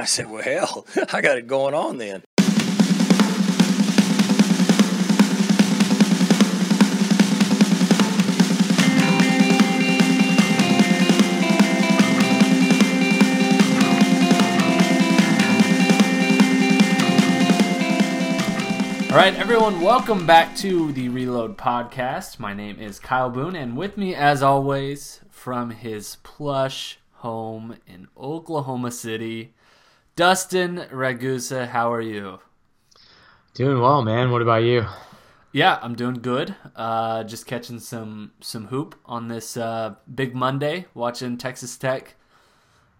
I 0.00 0.04
said, 0.04 0.30
well, 0.30 0.42
hell, 0.44 0.86
I 1.12 1.20
got 1.20 1.38
it 1.38 1.48
going 1.48 1.74
on 1.74 1.98
then. 1.98 2.22
All 19.10 19.16
right, 19.16 19.34
everyone, 19.34 19.80
welcome 19.80 20.24
back 20.24 20.54
to 20.58 20.92
the 20.92 21.08
Reload 21.08 21.58
Podcast. 21.58 22.38
My 22.38 22.54
name 22.54 22.78
is 22.78 23.00
Kyle 23.00 23.30
Boone, 23.30 23.56
and 23.56 23.76
with 23.76 23.96
me, 23.98 24.14
as 24.14 24.44
always, 24.44 25.22
from 25.28 25.70
his 25.70 26.18
plush 26.22 27.00
home 27.14 27.78
in 27.88 28.06
Oklahoma 28.16 28.92
City, 28.92 29.54
Dustin 30.18 30.84
Ragusa. 30.90 31.68
How 31.68 31.92
are 31.92 32.00
you? 32.00 32.40
Doing 33.54 33.80
well, 33.80 34.02
man. 34.02 34.32
What 34.32 34.42
about 34.42 34.64
you? 34.64 34.84
Yeah, 35.52 35.78
I'm 35.80 35.94
doing 35.94 36.14
good. 36.14 36.56
Uh, 36.74 37.22
just 37.22 37.46
catching 37.46 37.78
some 37.78 38.32
some 38.40 38.66
hoop 38.66 38.96
on 39.06 39.28
this 39.28 39.56
uh, 39.56 39.94
big 40.12 40.34
Monday. 40.34 40.86
Watching 40.92 41.38
Texas 41.38 41.76
Tech 41.76 42.16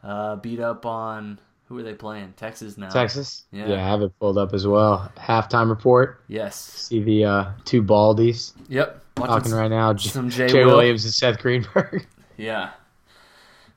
uh, 0.04 0.36
beat 0.36 0.60
up 0.60 0.86
on 0.86 1.40
who 1.64 1.76
are 1.78 1.82
they 1.82 1.92
playing? 1.92 2.34
Texas 2.36 2.78
now. 2.78 2.88
Texas. 2.88 3.46
Yeah. 3.50 3.66
Yeah, 3.66 3.84
I 3.84 3.88
have 3.88 4.02
it 4.02 4.16
pulled 4.20 4.38
up 4.38 4.54
as 4.54 4.64
well. 4.64 5.10
Halftime 5.18 5.70
report. 5.70 6.22
Yes. 6.28 6.54
See 6.54 7.02
the 7.02 7.24
uh, 7.24 7.50
two 7.64 7.82
baldies 7.82 8.52
Yep. 8.68 9.02
Watching 9.16 9.34
talking 9.34 9.52
right 9.54 9.68
now. 9.72 9.96
Some 9.96 10.30
Jay 10.30 10.46
Jay 10.46 10.64
Will. 10.64 10.76
Williams 10.76 11.04
and 11.04 11.12
Seth 11.12 11.40
Greenberg. 11.40 12.06
Yeah. 12.36 12.70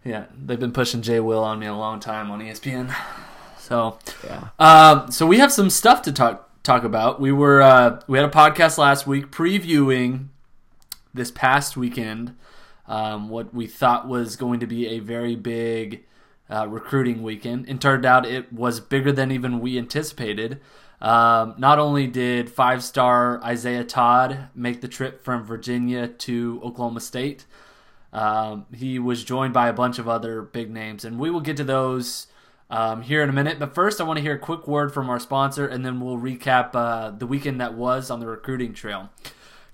Yeah, 0.05 0.25
they've 0.37 0.59
been 0.59 0.71
pushing 0.73 1.01
Jay 1.01 1.19
Will 1.19 1.43
on 1.43 1.57
me 1.57 1.65
a 1.65 1.73
long 1.73 1.99
time 1.99 2.29
on 2.29 2.39
ESPN. 2.39 2.93
So, 3.71 3.97
yeah. 4.25 4.49
um, 4.59 5.11
so 5.11 5.25
we 5.25 5.37
have 5.37 5.49
some 5.49 5.69
stuff 5.69 6.01
to 6.01 6.11
talk 6.11 6.49
talk 6.61 6.83
about. 6.83 7.21
We 7.21 7.31
were 7.31 7.61
uh, 7.61 8.01
we 8.05 8.17
had 8.17 8.27
a 8.27 8.31
podcast 8.31 8.77
last 8.77 9.07
week 9.07 9.31
previewing 9.31 10.27
this 11.13 11.31
past 11.31 11.77
weekend, 11.77 12.35
um, 12.85 13.29
what 13.29 13.53
we 13.53 13.67
thought 13.67 14.09
was 14.09 14.35
going 14.35 14.59
to 14.59 14.67
be 14.67 14.87
a 14.87 14.99
very 14.99 15.37
big 15.37 16.03
uh, 16.49 16.67
recruiting 16.67 17.23
weekend. 17.23 17.69
And 17.69 17.79
turned 17.79 18.05
out 18.05 18.25
it 18.25 18.51
was 18.51 18.81
bigger 18.81 19.13
than 19.13 19.31
even 19.31 19.61
we 19.61 19.77
anticipated. 19.77 20.59
Um, 20.99 21.55
not 21.57 21.79
only 21.79 22.07
did 22.07 22.49
five 22.49 22.83
star 22.83 23.41
Isaiah 23.41 23.85
Todd 23.85 24.49
make 24.53 24.81
the 24.81 24.89
trip 24.89 25.23
from 25.23 25.45
Virginia 25.45 26.09
to 26.09 26.59
Oklahoma 26.61 26.99
State, 26.99 27.45
um, 28.11 28.65
he 28.75 28.99
was 28.99 29.23
joined 29.23 29.53
by 29.53 29.69
a 29.69 29.73
bunch 29.73 29.97
of 29.97 30.09
other 30.09 30.41
big 30.41 30.69
names, 30.69 31.05
and 31.05 31.17
we 31.17 31.29
will 31.29 31.39
get 31.39 31.55
to 31.55 31.63
those 31.63 32.27
um, 32.71 33.01
here 33.01 33.21
in 33.21 33.29
a 33.29 33.33
minute. 33.33 33.59
But 33.59 33.75
first, 33.75 34.01
I 34.01 34.05
want 34.05 34.17
to 34.17 34.23
hear 34.23 34.33
a 34.33 34.39
quick 34.39 34.67
word 34.67 34.93
from 34.93 35.09
our 35.09 35.19
sponsor, 35.19 35.67
and 35.67 35.85
then 35.85 35.99
we'll 35.99 36.17
recap 36.17 36.71
uh, 36.73 37.11
the 37.11 37.27
weekend 37.27 37.61
that 37.61 37.75
was 37.75 38.09
on 38.09 38.19
the 38.19 38.25
recruiting 38.25 38.73
trail. 38.73 39.09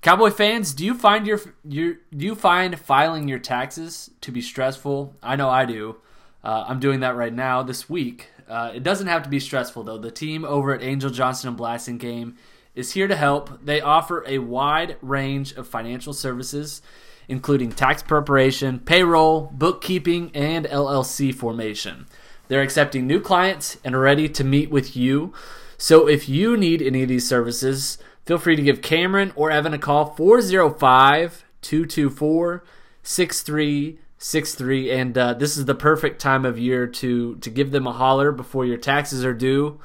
Cowboy 0.02 0.30
fans, 0.30 0.74
do 0.74 0.84
you 0.84 0.94
find 0.94 1.26
your, 1.26 1.40
your 1.64 1.94
do 2.16 2.26
you 2.26 2.34
find 2.34 2.78
filing 2.78 3.26
your 3.28 3.38
taxes 3.38 4.10
to 4.20 4.30
be 4.30 4.42
stressful? 4.42 5.16
I 5.22 5.36
know 5.36 5.48
I 5.48 5.64
do. 5.64 5.96
Uh, 6.44 6.66
I'm 6.68 6.78
doing 6.78 7.00
that 7.00 7.16
right 7.16 7.32
now 7.32 7.62
this 7.62 7.88
week. 7.88 8.28
Uh, 8.48 8.72
it 8.74 8.82
doesn't 8.82 9.08
have 9.08 9.22
to 9.24 9.28
be 9.28 9.40
stressful 9.40 9.84
though. 9.84 9.98
The 9.98 10.10
team 10.10 10.44
over 10.44 10.72
at 10.72 10.82
Angel 10.82 11.10
Johnston 11.10 11.48
and 11.48 11.58
Blasingame 11.58 12.36
is 12.76 12.92
here 12.92 13.08
to 13.08 13.16
help. 13.16 13.64
They 13.64 13.80
offer 13.80 14.24
a 14.26 14.38
wide 14.38 14.96
range 15.02 15.52
of 15.54 15.66
financial 15.66 16.12
services, 16.12 16.80
including 17.26 17.72
tax 17.72 18.00
preparation, 18.02 18.78
payroll, 18.78 19.50
bookkeeping, 19.52 20.30
and 20.32 20.64
LLC 20.66 21.34
formation. 21.34 22.06
They're 22.48 22.62
accepting 22.62 23.06
new 23.06 23.20
clients 23.20 23.78
and 23.84 23.94
are 23.94 24.00
ready 24.00 24.28
to 24.28 24.44
meet 24.44 24.70
with 24.70 24.96
you. 24.96 25.32
So 25.76 26.08
if 26.08 26.28
you 26.28 26.56
need 26.56 26.82
any 26.82 27.02
of 27.02 27.08
these 27.08 27.28
services, 27.28 27.98
feel 28.24 28.38
free 28.38 28.56
to 28.56 28.62
give 28.62 28.82
Cameron 28.82 29.32
or 29.36 29.50
Evan 29.50 29.74
a 29.74 29.78
call 29.78 30.06
405 30.16 31.44
224 31.60 32.64
6363 33.02 34.90
and 34.90 35.16
uh, 35.16 35.34
this 35.34 35.56
is 35.56 35.64
the 35.64 35.74
perfect 35.74 36.20
time 36.20 36.44
of 36.44 36.58
year 36.58 36.86
to 36.86 37.36
to 37.36 37.50
give 37.50 37.70
them 37.70 37.86
a 37.86 37.92
holler 37.92 38.32
before 38.32 38.64
your 38.64 38.76
taxes 38.76 39.24
are 39.24 39.34
due. 39.34 39.80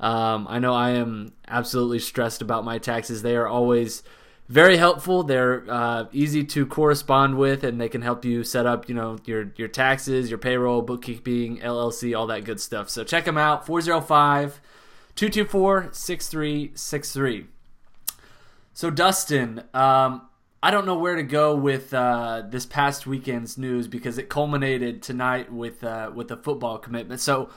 Um, 0.00 0.46
I 0.48 0.58
know 0.58 0.74
I 0.74 0.90
am 0.90 1.32
absolutely 1.48 1.98
stressed 1.98 2.40
about 2.40 2.64
my 2.64 2.78
taxes. 2.78 3.22
They 3.22 3.36
are 3.36 3.48
always 3.48 4.02
very 4.48 4.78
helpful. 4.78 5.22
They're 5.22 5.64
uh, 5.68 6.06
easy 6.12 6.42
to 6.44 6.66
correspond 6.66 7.36
with, 7.36 7.64
and 7.64 7.80
they 7.80 7.88
can 7.88 8.02
help 8.02 8.24
you 8.24 8.42
set 8.44 8.66
up, 8.66 8.88
you 8.88 8.94
know, 8.94 9.18
your 9.24 9.52
your 9.56 9.68
taxes, 9.68 10.30
your 10.30 10.38
payroll, 10.38 10.82
bookkeeping, 10.82 11.58
LLC, 11.58 12.16
all 12.16 12.26
that 12.28 12.44
good 12.44 12.60
stuff. 12.60 12.88
So 12.88 13.04
check 13.04 13.24
them 13.24 13.36
out 13.36 13.66
405 13.66 14.60
224 15.14 15.90
6363. 15.92 17.46
So, 18.72 18.90
Dustin, 18.90 19.64
um, 19.74 20.28
I 20.62 20.70
don't 20.70 20.86
know 20.86 20.96
where 20.96 21.16
to 21.16 21.24
go 21.24 21.56
with 21.56 21.92
uh, 21.92 22.44
this 22.48 22.64
past 22.64 23.06
weekend's 23.06 23.58
news 23.58 23.88
because 23.88 24.18
it 24.18 24.28
culminated 24.28 25.02
tonight 25.02 25.52
with 25.52 25.82
uh, 25.84 26.10
with 26.14 26.30
a 26.30 26.36
football 26.36 26.78
commitment. 26.78 27.20
So, 27.20 27.50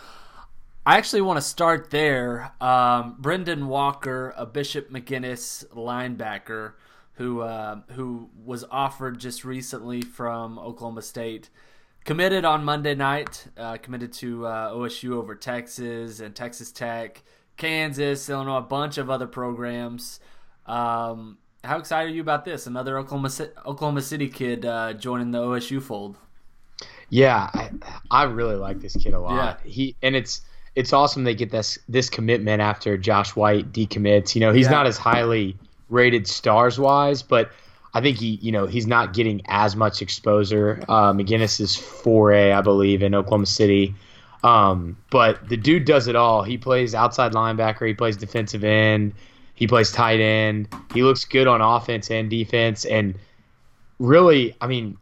I 0.86 0.97
actually 0.97 1.22
want 1.22 1.38
to 1.38 1.42
start 1.42 1.92
there. 1.92 2.53
Um, 2.59 3.18
Brynden 3.22 3.68
Walker, 3.68 4.34
a 4.36 4.47
Bishop 4.47 4.90
McGuinness 4.90 5.66
linebacker, 5.68 6.74
who 7.14 7.42
uh, 7.42 7.81
who 7.92 8.30
was 8.44 8.66
offered 8.72 9.20
just 9.20 9.46
recently 9.46 10.02
from 10.02 10.58
Oklahoma 10.58 11.03
State, 11.03 11.52
committed 12.03 12.46
on 12.46 12.64
Monday 12.66 12.96
night. 12.96 13.46
Uh, 13.56 13.78
committed 13.78 14.12
to 14.14 14.47
uh, 14.47 14.72
OSU 14.72 15.12
over 15.14 15.36
Texas 15.36 16.20
and 16.20 16.36
Texas 16.36 16.72
Tech, 16.72 17.22
Kansas, 17.58 18.28
Illinois, 18.28 18.58
a 18.58 18.62
bunch 18.62 18.97
of 18.97 19.12
other 19.12 19.28
programs. 19.28 20.20
Um, 20.66 21.38
how 21.64 21.78
excited 21.78 22.12
are 22.12 22.16
you 22.16 22.22
about 22.22 22.44
this? 22.44 22.66
Another 22.66 22.97
Oklahoma 22.97 23.30
Oklahoma 23.68 24.02
City 24.02 24.30
kid 24.30 24.66
uh, 24.66 24.94
joining 24.94 25.30
the 25.30 25.40
OSU 25.40 25.80
fold. 25.80 26.18
Yeah, 27.09 27.52
I, 27.53 27.70
I 28.09 28.24
really 28.24 28.56
like 28.56 28.80
this 28.80 28.96
kid 28.96 29.14
a 29.14 29.20
lot. 29.20 29.59
Yeah. 29.64 29.70
He 29.72 29.96
and 30.02 30.16
it's 30.16 30.41
it's 30.76 30.94
awesome 30.94 31.24
they 31.26 31.36
get 31.36 31.52
this 31.52 31.78
this 31.90 32.09
commitment 32.09 32.62
after 32.62 32.98
Josh 32.98 33.36
White 33.36 33.72
decommits. 33.74 34.36
You 34.36 34.42
know, 34.42 34.54
he's 34.54 34.68
Yeah. 34.68 34.72
not 34.72 34.88
as 34.88 34.98
highly 34.98 35.58
rated 35.90 36.28
stars 36.28 36.80
wise, 36.80 37.22
but 37.22 37.52
I 37.94 38.00
think 38.00 38.18
he 38.18 38.40
you 38.42 38.52
know 38.54 38.68
he's 38.68 38.88
not 38.88 39.14
getting 39.14 39.42
as 39.48 39.76
much 39.76 40.02
exposure. 40.02 40.82
Uh, 40.88 41.12
McGuinness 41.14 41.59
is 41.59 41.76
4A, 41.76 42.54
I 42.54 42.62
believe, 42.62 43.04
in 43.04 43.14
Oklahoma 43.14 43.46
City. 43.48 43.94
Um, 44.44 44.98
but 45.12 45.48
the 45.50 45.58
dude 45.58 45.86
does 45.86 46.08
it 46.08 46.16
all. 46.16 46.42
He 46.44 46.58
plays 46.58 46.96
outside 46.96 47.34
linebacker. 47.34 47.86
He 47.88 47.94
plays 47.94 48.16
defensive 48.18 48.64
end. 48.64 49.14
He 49.53 49.68
plays 49.68 49.92
tight 49.92 50.20
end. 50.20 50.68
He 50.94 51.03
looks 51.03 51.26
good 51.26 51.46
on 51.48 51.62
offense 51.62 52.09
and 52.09 52.30
defense. 52.30 52.86
And 52.86 53.14
really, 54.00 54.56
I 54.62 54.68
mean, 54.68 54.98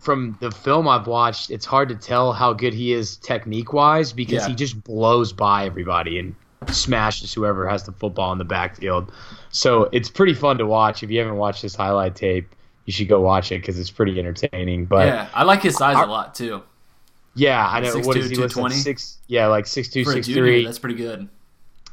from 0.00 0.36
the 0.40 0.50
film 0.50 0.88
I've 0.88 1.06
watched, 1.06 1.50
it's 1.50 1.64
hard 1.66 1.88
to 1.90 1.94
tell 1.94 2.32
how 2.32 2.52
good 2.52 2.74
he 2.74 2.92
is 2.92 3.16
technique 3.18 3.72
wise 3.72 4.12
because 4.12 4.42
Yeah. 4.42 4.48
he 4.48 4.54
just 4.54 4.82
blows 4.82 5.32
by 5.32 5.66
everybody 5.66 6.18
and 6.18 6.34
smashes 6.68 7.32
whoever 7.32 7.68
has 7.68 7.84
the 7.84 7.92
football 7.92 8.32
in 8.32 8.38
the 8.38 8.44
backfield. 8.44 9.12
So 9.50 9.88
it's 9.92 10.08
pretty 10.10 10.34
fun 10.34 10.58
to 10.58 10.66
watch. 10.66 11.02
If 11.02 11.10
you 11.10 11.18
haven't 11.18 11.36
watched 11.36 11.62
this 11.62 11.74
highlight 11.74 12.14
tape, 12.16 12.54
you 12.86 12.92
should 12.92 13.08
go 13.08 13.20
watch 13.20 13.52
it 13.52 13.60
because 13.60 13.78
it's 13.78 13.90
pretty 13.90 14.18
entertaining. 14.18 14.86
But 14.86 15.06
yeah, 15.06 15.28
I 15.34 15.44
like 15.44 15.62
his 15.62 15.76
size 15.76 15.96
a 15.96 16.06
lot 16.06 16.34
too. 16.34 16.62
yeah, 17.34 17.66
I 17.68 17.80
know. 17.80 17.94
6'2", 17.94 18.06
what 18.06 18.16
is 18.16 18.28
he? 18.30 18.34
220? 18.36 18.74
Six. 18.74 19.18
Yeah, 19.28 19.46
like 19.46 19.66
six 19.66 19.88
two, 19.88 20.04
For 20.04 20.12
six 20.12 20.26
junior, 20.26 20.42
three. 20.42 20.64
that's 20.64 20.78
pretty 20.78 20.96
good. 20.96 21.28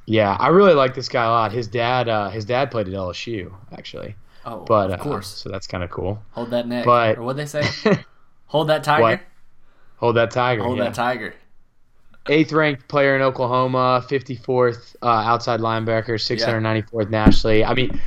Yeah, 0.05 0.35
I 0.39 0.47
really 0.47 0.73
like 0.73 0.95
this 0.95 1.09
guy 1.09 1.25
a 1.25 1.29
lot. 1.29 1.51
His 1.51 1.67
dad, 1.67 2.07
uh, 2.07 2.29
his 2.29 2.45
dad 2.45 2.71
played 2.71 2.87
at 2.87 2.93
LSU 2.93 3.53
actually, 3.73 4.15
Oh, 4.47 4.63
but 4.65 4.91
of 4.91 5.01
uh, 5.01 5.03
course. 5.03 5.27
so 5.27 5.49
that's 5.49 5.67
kind 5.67 5.83
of 5.83 5.89
cool. 5.89 6.21
Hold 6.31 6.51
that 6.51 6.67
neck. 6.67 6.85
but- 6.85 7.17
or 7.17 7.23
what 7.23 7.35
they 7.35 7.45
say? 7.45 7.63
Hold 8.45 8.69
that 8.69 8.81
tiger. 8.81 9.01
What? 9.03 9.21
Hold 9.97 10.15
that 10.15 10.31
tiger. 10.31 10.63
Hold 10.63 10.77
yeah. 10.77 10.85
that 10.85 10.93
tiger. 10.93 11.33
eighth 12.29 12.53
ranked 12.53 12.87
player 12.87 13.15
in 13.17 13.21
Oklahoma, 13.21 14.05
54th 14.07 14.95
uh, 15.01 15.07
outside 15.07 15.59
linebacker, 15.59 16.15
694th 16.15 17.09
nationally. 17.09 17.65
I 17.65 17.73
mean, 17.73 17.99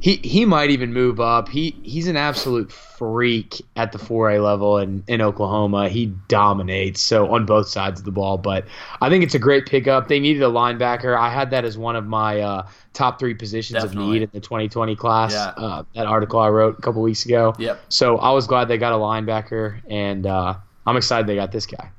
he 0.00 0.16
he 0.16 0.44
might 0.44 0.70
even 0.70 0.92
move 0.92 1.20
up. 1.20 1.48
He 1.48 1.76
he's 1.82 2.06
an 2.08 2.16
absolute 2.16 2.72
freak 2.72 3.60
at 3.76 3.92
the 3.92 3.98
4A 3.98 4.42
level 4.42 4.78
in, 4.78 5.04
in 5.06 5.20
Oklahoma. 5.20 5.88
He 5.88 6.06
dominates 6.28 7.00
so 7.00 7.32
on 7.34 7.46
both 7.46 7.68
sides 7.68 8.00
of 8.00 8.04
the 8.04 8.12
ball. 8.12 8.38
But 8.38 8.66
I 9.00 9.08
think 9.08 9.24
it's 9.24 9.34
a 9.34 9.38
great 9.38 9.66
pickup. 9.66 10.08
They 10.08 10.20
needed 10.20 10.42
a 10.42 10.48
linebacker. 10.48 11.16
I 11.16 11.30
had 11.30 11.50
that 11.50 11.64
as 11.64 11.76
one 11.76 11.96
of 11.96 12.06
my 12.06 12.40
uh, 12.40 12.66
top 12.92 13.18
three 13.18 13.34
positions 13.34 13.82
Definitely. 13.82 14.04
of 14.04 14.12
need 14.12 14.22
in 14.22 14.30
the 14.32 14.40
2020 14.40 14.96
class. 14.96 15.32
Yeah. 15.32 15.52
Uh, 15.56 15.82
that 15.94 16.06
article 16.06 16.40
I 16.40 16.48
wrote 16.48 16.78
a 16.78 16.82
couple 16.82 17.02
weeks 17.02 17.24
ago. 17.24 17.54
Yep. 17.58 17.80
So 17.88 18.18
I 18.18 18.30
was 18.32 18.46
glad 18.46 18.68
they 18.68 18.78
got 18.78 18.92
a 18.92 18.96
linebacker, 18.96 19.80
and 19.88 20.26
uh, 20.26 20.54
I'm 20.86 20.96
excited 20.96 21.26
they 21.26 21.36
got 21.36 21.52
this 21.52 21.66
guy. 21.66 21.90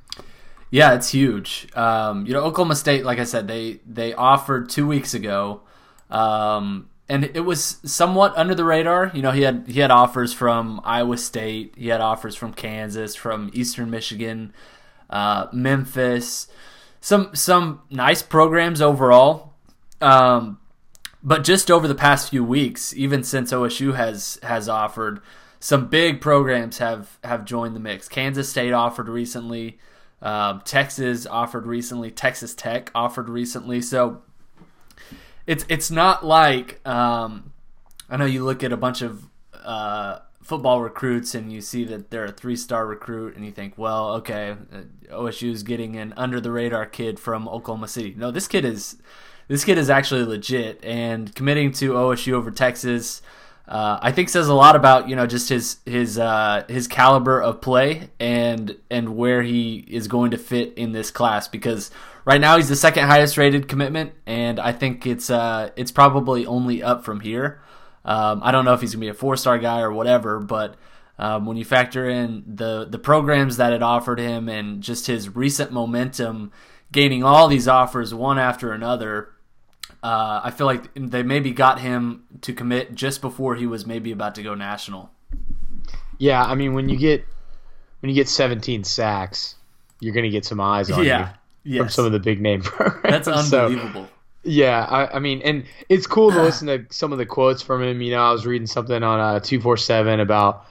Yeah, 0.70 0.94
it's 0.94 1.08
huge. 1.10 1.68
Um, 1.74 2.26
you 2.26 2.34
know, 2.34 2.42
Oklahoma 2.42 2.76
State, 2.76 3.04
like 3.04 3.18
I 3.18 3.24
said, 3.24 3.48
they 3.48 3.80
they 3.86 4.12
offered 4.12 4.68
two 4.68 4.86
weeks 4.86 5.14
ago, 5.14 5.62
um, 6.10 6.88
and 7.08 7.24
it 7.34 7.40
was 7.40 7.78
somewhat 7.84 8.36
under 8.36 8.54
the 8.54 8.64
radar. 8.64 9.10
You 9.14 9.22
know, 9.22 9.30
he 9.30 9.42
had 9.42 9.64
he 9.66 9.80
had 9.80 9.90
offers 9.90 10.32
from 10.32 10.80
Iowa 10.84 11.16
State, 11.16 11.74
he 11.76 11.88
had 11.88 12.00
offers 12.00 12.36
from 12.36 12.52
Kansas, 12.52 13.14
from 13.14 13.50
Eastern 13.54 13.90
Michigan, 13.90 14.52
uh, 15.08 15.46
Memphis. 15.52 16.48
some 17.00 17.34
some 17.34 17.82
nice 17.90 18.22
programs 18.22 18.82
overall. 18.82 19.54
Um, 20.00 20.58
but 21.22 21.44
just 21.44 21.70
over 21.70 21.88
the 21.88 21.94
past 21.94 22.30
few 22.30 22.44
weeks, 22.44 22.94
even 22.94 23.24
since 23.24 23.52
OSU 23.52 23.94
has 23.96 24.38
has 24.42 24.68
offered, 24.68 25.20
some 25.60 25.88
big 25.88 26.20
programs 26.20 26.78
have 26.78 27.18
have 27.24 27.44
joined 27.44 27.74
the 27.74 27.80
mix. 27.80 28.08
Kansas 28.08 28.48
State 28.50 28.72
offered 28.72 29.08
recently. 29.08 29.78
Um, 30.20 30.62
Texas 30.64 31.26
offered 31.26 31.66
recently. 31.66 32.10
Texas 32.10 32.54
Tech 32.54 32.90
offered 32.94 33.28
recently. 33.28 33.80
So 33.80 34.22
it's 35.48 35.64
it's 35.70 35.90
not 35.90 36.24
like 36.24 36.86
um, 36.86 37.52
I 38.10 38.18
know 38.18 38.26
you 38.26 38.44
look 38.44 38.62
at 38.62 38.70
a 38.70 38.76
bunch 38.76 39.00
of 39.00 39.24
uh, 39.54 40.18
football 40.42 40.82
recruits 40.82 41.34
and 41.34 41.50
you 41.50 41.62
see 41.62 41.84
that 41.84 42.10
they're 42.10 42.26
a 42.26 42.32
three 42.32 42.54
star 42.54 42.86
recruit 42.86 43.34
and 43.34 43.46
you 43.46 43.50
think, 43.50 43.72
well, 43.78 44.10
okay, 44.16 44.56
uh, 44.72 44.82
OSU 45.10 45.50
is 45.50 45.62
getting 45.62 45.96
an 45.96 46.12
under 46.18 46.38
the 46.38 46.50
radar 46.50 46.84
kid 46.84 47.18
from 47.18 47.48
Oklahoma 47.48 47.88
City. 47.88 48.14
No, 48.14 48.30
this 48.30 48.46
kid 48.46 48.66
is 48.66 48.98
this 49.48 49.64
kid 49.64 49.78
is 49.78 49.88
actually 49.88 50.24
legit 50.24 50.84
and 50.84 51.34
committing 51.34 51.72
to 51.72 51.94
OSU 51.94 52.34
over 52.34 52.50
Texas. 52.50 53.22
Uh, 53.66 53.98
I 54.02 54.12
think 54.12 54.28
says 54.28 54.48
a 54.48 54.54
lot 54.54 54.76
about 54.76 55.08
you 55.08 55.16
know 55.16 55.26
just 55.26 55.48
his 55.48 55.78
his 55.86 56.18
uh, 56.18 56.64
his 56.68 56.86
caliber 56.88 57.40
of 57.40 57.62
play 57.62 58.10
and 58.20 58.76
and 58.90 59.16
where 59.16 59.42
he 59.42 59.82
is 59.88 60.08
going 60.08 60.32
to 60.32 60.38
fit 60.38 60.74
in 60.76 60.92
this 60.92 61.10
class 61.10 61.48
because 61.48 61.90
right 62.28 62.42
now 62.42 62.58
he's 62.58 62.68
the 62.68 62.76
second 62.76 63.06
highest 63.06 63.38
rated 63.38 63.68
commitment 63.68 64.12
and 64.26 64.60
I 64.60 64.72
think 64.72 65.06
it's 65.06 65.30
uh, 65.30 65.70
it's 65.76 65.90
probably 65.90 66.44
only 66.44 66.82
up 66.82 67.02
from 67.02 67.20
here. 67.20 67.62
Um, 68.04 68.42
I 68.44 68.52
don't 68.52 68.66
know 68.66 68.74
if 68.74 68.82
he's 68.82 68.92
gonna 68.92 69.00
be 69.00 69.08
a 69.08 69.14
four 69.14 69.34
star 69.38 69.58
guy 69.58 69.80
or 69.80 69.90
whatever, 69.90 70.38
but 70.38 70.76
um, 71.18 71.46
when 71.46 71.56
you 71.56 71.64
factor 71.64 72.06
in 72.06 72.44
the 72.46 72.84
the 72.84 72.98
programs 72.98 73.56
that 73.56 73.72
had 73.72 73.82
offered 73.82 74.20
him 74.20 74.46
and 74.50 74.82
just 74.82 75.06
his 75.06 75.34
recent 75.34 75.72
momentum, 75.72 76.52
gaining 76.92 77.24
all 77.24 77.48
these 77.48 77.66
offers 77.66 78.12
one 78.12 78.38
after 78.38 78.72
another, 78.72 79.30
uh, 80.02 80.42
I 80.44 80.50
feel 80.50 80.66
like 80.66 80.90
they 80.94 81.22
maybe 81.22 81.52
got 81.52 81.80
him 81.80 82.24
to 82.42 82.52
commit 82.52 82.94
just 82.94 83.22
before 83.22 83.54
he 83.54 83.66
was 83.66 83.86
maybe 83.86 84.12
about 84.12 84.34
to 84.34 84.42
go 84.42 84.54
national. 84.54 85.10
Yeah, 86.18 86.44
I 86.44 86.54
mean 86.56 86.74
when 86.74 86.90
you 86.90 86.98
get 86.98 87.24
when 88.00 88.10
you 88.10 88.14
get 88.14 88.28
17 88.28 88.84
sacks, 88.84 89.54
you're 89.98 90.12
going 90.12 90.24
to 90.24 90.30
get 90.30 90.44
some 90.44 90.60
eyes 90.60 90.90
on 90.90 91.04
yeah, 91.04 91.30
you 91.30 91.34
yes. 91.64 91.80
from 91.80 91.88
some 91.90 92.06
of 92.06 92.12
the 92.12 92.18
big 92.20 92.40
name 92.40 92.62
programs. 92.62 93.26
That's 93.26 93.48
So, 93.48 93.66
unbelievable. 93.66 94.08
yeah, 94.44 94.84
I, 94.88 95.16
I 95.16 95.18
mean, 95.18 95.40
and 95.42 95.64
it's 95.88 96.06
cool 96.06 96.30
to 96.32 96.42
listen 96.42 96.66
to 96.68 96.84
some 96.90 97.12
of 97.12 97.18
the 97.18 97.26
quotes 97.26 97.62
from 97.62 97.82
him. 97.82 98.00
You 98.00 98.12
know, 98.12 98.22
I 98.22 98.32
was 98.32 98.46
reading 98.46 98.66
something 98.66 99.02
on 99.02 99.20
uh, 99.20 99.40
247 99.40 100.20
about 100.20 100.64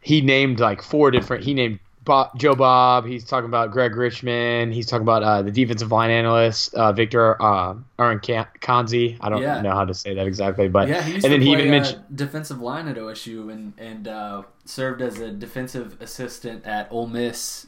he 0.00 0.20
named 0.20 0.60
like 0.60 0.82
four 0.82 1.10
different. 1.10 1.44
He 1.44 1.52
named 1.54 1.80
Bob, 2.04 2.38
Joe 2.38 2.54
Bob. 2.54 3.04
He's 3.04 3.24
talking 3.24 3.46
about 3.48 3.72
Greg 3.72 3.96
Richmond. 3.96 4.72
He's 4.72 4.86
talking 4.86 5.02
about 5.02 5.24
uh, 5.24 5.42
the 5.42 5.50
defensive 5.50 5.90
line 5.90 6.10
analyst 6.10 6.72
uh, 6.74 6.92
Victor 6.92 7.40
uh, 7.42 7.74
Aaron 7.98 8.20
Kanzi. 8.20 9.16
I 9.20 9.28
don't 9.28 9.42
Yeah. 9.42 9.60
know 9.62 9.72
how 9.72 9.84
to 9.84 9.92
say 9.92 10.14
that 10.14 10.24
exactly, 10.24 10.68
but 10.68 10.86
Yeah, 10.88 11.02
he 11.02 11.14
used 11.14 11.24
and 11.24 11.32
then 11.32 11.40
to 11.40 11.46
he 11.46 11.52
play 11.54 11.62
even 11.62 11.70
mentioned. 11.72 11.98
uh, 12.02 12.04
defensive 12.14 12.60
line 12.60 12.86
at 12.86 12.96
OSU 12.96 13.50
and 13.52 13.72
and 13.78 14.06
uh, 14.06 14.42
served 14.64 15.02
as 15.02 15.18
a 15.18 15.32
defensive 15.32 15.96
assistant 16.00 16.64
at 16.64 16.86
Ole 16.92 17.08
Miss 17.08 17.66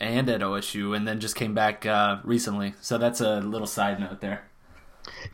and 0.00 0.28
at 0.28 0.40
OSU, 0.40 0.96
and 0.96 1.06
then 1.06 1.20
just 1.20 1.34
came 1.36 1.54
back 1.54 1.84
uh, 1.86 2.18
recently. 2.24 2.74
So 2.80 2.98
that's 2.98 3.20
a 3.20 3.40
little 3.40 3.66
side 3.66 3.98
note 4.00 4.20
there. 4.20 4.44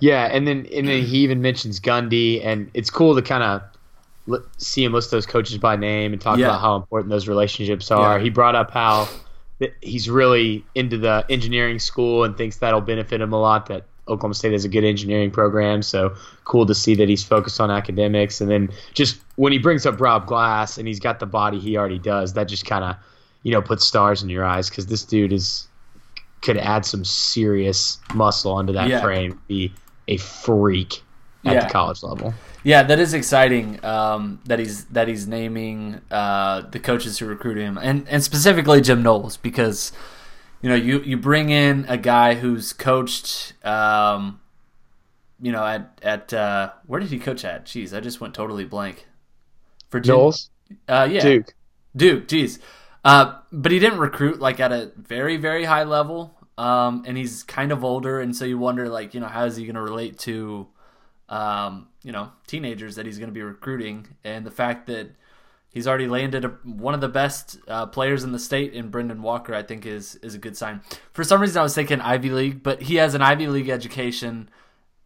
Yeah, 0.00 0.26
and 0.26 0.46
then 0.46 0.66
and 0.74 0.86
then 0.88 1.02
he 1.04 1.18
even 1.18 1.42
mentions 1.42 1.80
Gundy, 1.80 2.44
and 2.44 2.70
it's 2.74 2.90
cool 2.90 3.14
to 3.14 3.22
kind 3.22 3.42
of 3.42 4.40
see 4.56 4.82
him 4.84 4.92
list 4.92 5.10
those 5.10 5.26
coaches 5.26 5.58
by 5.58 5.76
name 5.76 6.12
and 6.12 6.20
talk 6.22 6.38
Yeah. 6.38 6.46
about 6.46 6.60
how 6.60 6.76
important 6.76 7.10
those 7.10 7.28
relationships 7.28 7.90
are. 7.90 8.16
Yeah. 8.18 8.22
He 8.24 8.30
brought 8.30 8.54
up 8.54 8.70
how 8.70 9.08
he's 9.82 10.08
really 10.08 10.64
into 10.74 10.96
the 10.98 11.24
engineering 11.28 11.78
school 11.78 12.24
and 12.24 12.36
thinks 12.36 12.56
that'll 12.56 12.80
benefit 12.80 13.20
him 13.20 13.32
a 13.32 13.40
lot. 13.40 13.66
That 13.66 13.84
Oklahoma 14.08 14.34
State 14.34 14.52
has 14.52 14.64
a 14.64 14.68
good 14.68 14.84
engineering 14.84 15.30
program, 15.30 15.82
so 15.82 16.14
cool 16.44 16.66
to 16.66 16.74
see 16.74 16.94
that 16.94 17.08
he's 17.08 17.22
focused 17.24 17.60
on 17.60 17.70
academics. 17.70 18.40
And 18.40 18.50
then 18.50 18.70
just 18.94 19.18
when 19.36 19.52
he 19.52 19.58
brings 19.58 19.84
up 19.86 20.00
Rob 20.00 20.26
Glass 20.26 20.78
and 20.78 20.86
he's 20.88 21.00
got 21.00 21.20
the 21.20 21.26
body 21.26 21.58
he 21.58 21.76
already 21.76 21.98
does, 21.98 22.32
that 22.34 22.44
just 22.48 22.64
kind 22.66 22.84
of 22.84 22.96
you 23.44 23.52
know 23.52 23.62
put 23.62 23.80
stars 23.80 24.22
in 24.24 24.28
your 24.28 24.44
eyes 24.44 24.68
because 24.68 24.86
this 24.86 25.04
dude 25.04 25.32
is 25.32 25.68
could 26.42 26.56
add 26.58 26.84
some 26.84 27.04
serious 27.04 27.98
muscle 28.14 28.52
onto 28.52 28.72
that 28.72 28.88
Yeah. 28.88 29.00
frame, 29.00 29.40
be 29.48 29.72
a 30.08 30.16
freak 30.18 31.02
at 31.46 31.52
Yeah. 31.54 31.66
the 31.66 31.72
college 31.72 32.02
level. 32.02 32.34
Yeah, 32.64 32.82
that 32.82 32.98
is 32.98 33.14
exciting. 33.14 33.82
Um, 33.84 34.40
that 34.46 34.58
he's 34.58 34.84
that 34.86 35.06
he's 35.08 35.26
naming 35.26 36.00
uh, 36.10 36.62
the 36.70 36.78
coaches 36.80 37.18
who 37.18 37.26
recruit 37.26 37.56
him, 37.58 37.78
and 37.78 38.06
and 38.08 38.22
specifically 38.24 38.80
Jim 38.80 39.02
Knowles, 39.02 39.36
because 39.36 39.92
you 40.62 40.68
know 40.70 40.74
you 40.74 41.00
you 41.00 41.16
bring 41.18 41.50
in 41.50 41.84
a 41.88 41.96
guy 41.98 42.34
who's 42.34 42.72
coached, 42.72 43.52
um, 43.64 44.40
you 45.40 45.52
know, 45.52 45.64
at 45.64 45.98
at 46.02 46.32
uh, 46.32 46.70
where 46.86 47.00
did 47.00 47.10
he 47.10 47.18
coach 47.18 47.44
at? 47.44 47.66
Jeez, 47.66 47.94
I 47.96 48.00
just 48.00 48.20
went 48.20 48.32
totally 48.34 48.64
blank. 48.64 49.06
For 49.90 50.00
Knowles, 50.00 50.48
uh, 50.88 51.06
yeah, 51.10 51.20
Duke. 51.22 51.54
Duke, 51.94 52.28
geez. 52.28 52.58
Uh, 53.04 53.38
but 53.52 53.70
he 53.70 53.78
didn't 53.78 53.98
recruit 53.98 54.40
like 54.40 54.60
at 54.60 54.72
a 54.72 54.90
very, 54.96 55.36
very 55.36 55.64
high 55.64 55.84
level. 55.84 56.34
Um, 56.56 57.02
and 57.04 57.16
he's 57.16 57.42
kind 57.42 57.72
of 57.72 57.82
older, 57.82 58.20
and 58.20 58.36
so 58.36 58.44
you 58.44 58.58
wonder, 58.58 58.88
like, 58.88 59.12
you 59.12 59.18
know, 59.18 59.26
how 59.26 59.44
is 59.44 59.56
he 59.56 59.64
going 59.64 59.74
to 59.74 59.82
relate 59.82 60.20
to, 60.20 60.68
um, 61.28 61.88
you 62.04 62.12
know, 62.12 62.30
teenagers 62.46 62.94
that 62.94 63.06
he's 63.06 63.18
going 63.18 63.28
to 63.28 63.34
be 63.34 63.42
recruiting, 63.42 64.06
and 64.22 64.46
the 64.46 64.52
fact 64.52 64.86
that 64.86 65.10
he's 65.68 65.88
already 65.88 66.06
landed 66.06 66.44
a, 66.44 66.48
one 66.62 66.94
of 66.94 67.00
the 67.00 67.08
best 67.08 67.58
uh, 67.66 67.86
players 67.86 68.22
in 68.22 68.30
the 68.30 68.38
state 68.38 68.72
in 68.72 68.88
Brynden 68.88 69.18
Walker, 69.18 69.52
I 69.52 69.64
think 69.64 69.84
is 69.84 70.14
is 70.22 70.36
a 70.36 70.38
good 70.38 70.56
sign. 70.56 70.80
For 71.12 71.24
some 71.24 71.40
reason, 71.40 71.58
I 71.58 71.64
was 71.64 71.74
thinking 71.74 72.00
Ivy 72.00 72.30
League, 72.30 72.62
but 72.62 72.82
he 72.82 72.94
has 72.96 73.14
an 73.14 73.22
Ivy 73.22 73.48
League 73.48 73.68
education. 73.68 74.48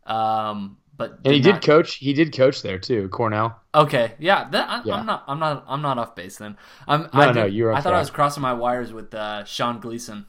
Um, 0.04 0.76
but 0.98 1.20
And 1.24 1.32
he 1.34 1.40
not- 1.40 1.60
did 1.60 1.64
coach. 1.64 1.94
He 1.94 2.12
did 2.12 2.36
coach 2.36 2.60
there 2.60 2.78
too, 2.78 3.08
Cornell. 3.08 3.58
Okay, 3.74 4.12
yeah, 4.18 4.48
that, 4.50 4.68
I, 4.68 4.82
Yeah. 4.84 4.96
I'm 4.96 5.06
not, 5.06 5.24
I'm 5.26 5.38
not, 5.38 5.64
I'm 5.66 5.80
not 5.80 5.96
off 5.96 6.14
base 6.14 6.36
then. 6.36 6.58
I'm, 6.86 7.02
No, 7.02 7.08
I 7.14 7.32
no, 7.32 7.44
you're 7.46 7.72
I 7.72 7.80
thought 7.80 7.94
I 7.94 7.98
was 8.00 8.10
crossing 8.10 8.42
my 8.42 8.52
wires 8.52 8.92
with 8.92 9.14
uh, 9.14 9.44
Sean 9.44 9.80
Gleason. 9.80 10.26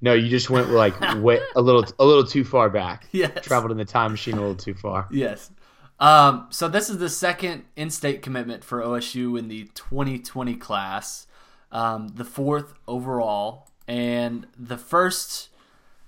No, 0.00 0.12
you 0.14 0.28
just 0.28 0.48
went 0.50 0.70
like 0.70 0.98
way, 1.16 1.40
a 1.56 1.60
little 1.60 1.84
a 1.98 2.04
little 2.04 2.24
too 2.24 2.44
far 2.44 2.70
back. 2.70 3.08
Yes, 3.12 3.44
Traveled 3.44 3.72
in 3.72 3.78
the 3.78 3.84
time 3.84 4.12
machine 4.12 4.34
a 4.34 4.40
little 4.40 4.54
too 4.54 4.74
far. 4.74 5.08
Yes. 5.10 5.50
Um, 5.98 6.46
so 6.50 6.68
this 6.68 6.90
is 6.90 6.98
the 6.98 7.08
second 7.08 7.64
in-state 7.74 8.20
commitment 8.20 8.62
for 8.62 8.82
OSU 8.82 9.38
in 9.38 9.48
the 9.48 9.64
2020 9.74 10.54
class, 10.56 11.26
um, 11.72 12.08
the 12.08 12.24
fourth 12.24 12.74
overall, 12.86 13.70
and 13.88 14.46
the 14.58 14.76
first 14.76 15.48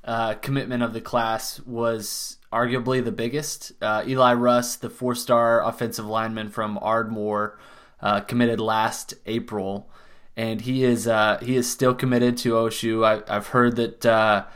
uh, 0.08 0.32
commitment 0.37 0.82
of 0.82 0.94
the 0.94 1.02
class 1.02 1.61
was 1.66 2.38
arguably 2.50 3.04
the 3.04 3.12
biggest. 3.12 3.73
Uh, 3.83 4.02
Eli 4.06 4.33
Russ, 4.33 4.75
the 4.76 4.88
four-star 4.88 5.62
offensive 5.62 6.06
lineman 6.06 6.49
from 6.49 6.78
Ardmore, 6.80 7.59
uh, 8.00 8.21
committed 8.23 8.59
last 8.59 9.12
April, 9.26 9.90
and 10.35 10.62
he 10.62 10.83
is 10.83 11.06
uh, 11.06 11.38
he 11.42 11.56
is 11.56 11.71
still 11.71 11.94
committed 11.94 12.38
to 12.38 12.54
OSU. 12.54 13.04
I, 13.04 13.37
I've 13.37 13.49
heard 13.49 13.76
that. 13.76 14.06
Uh, 14.06 14.47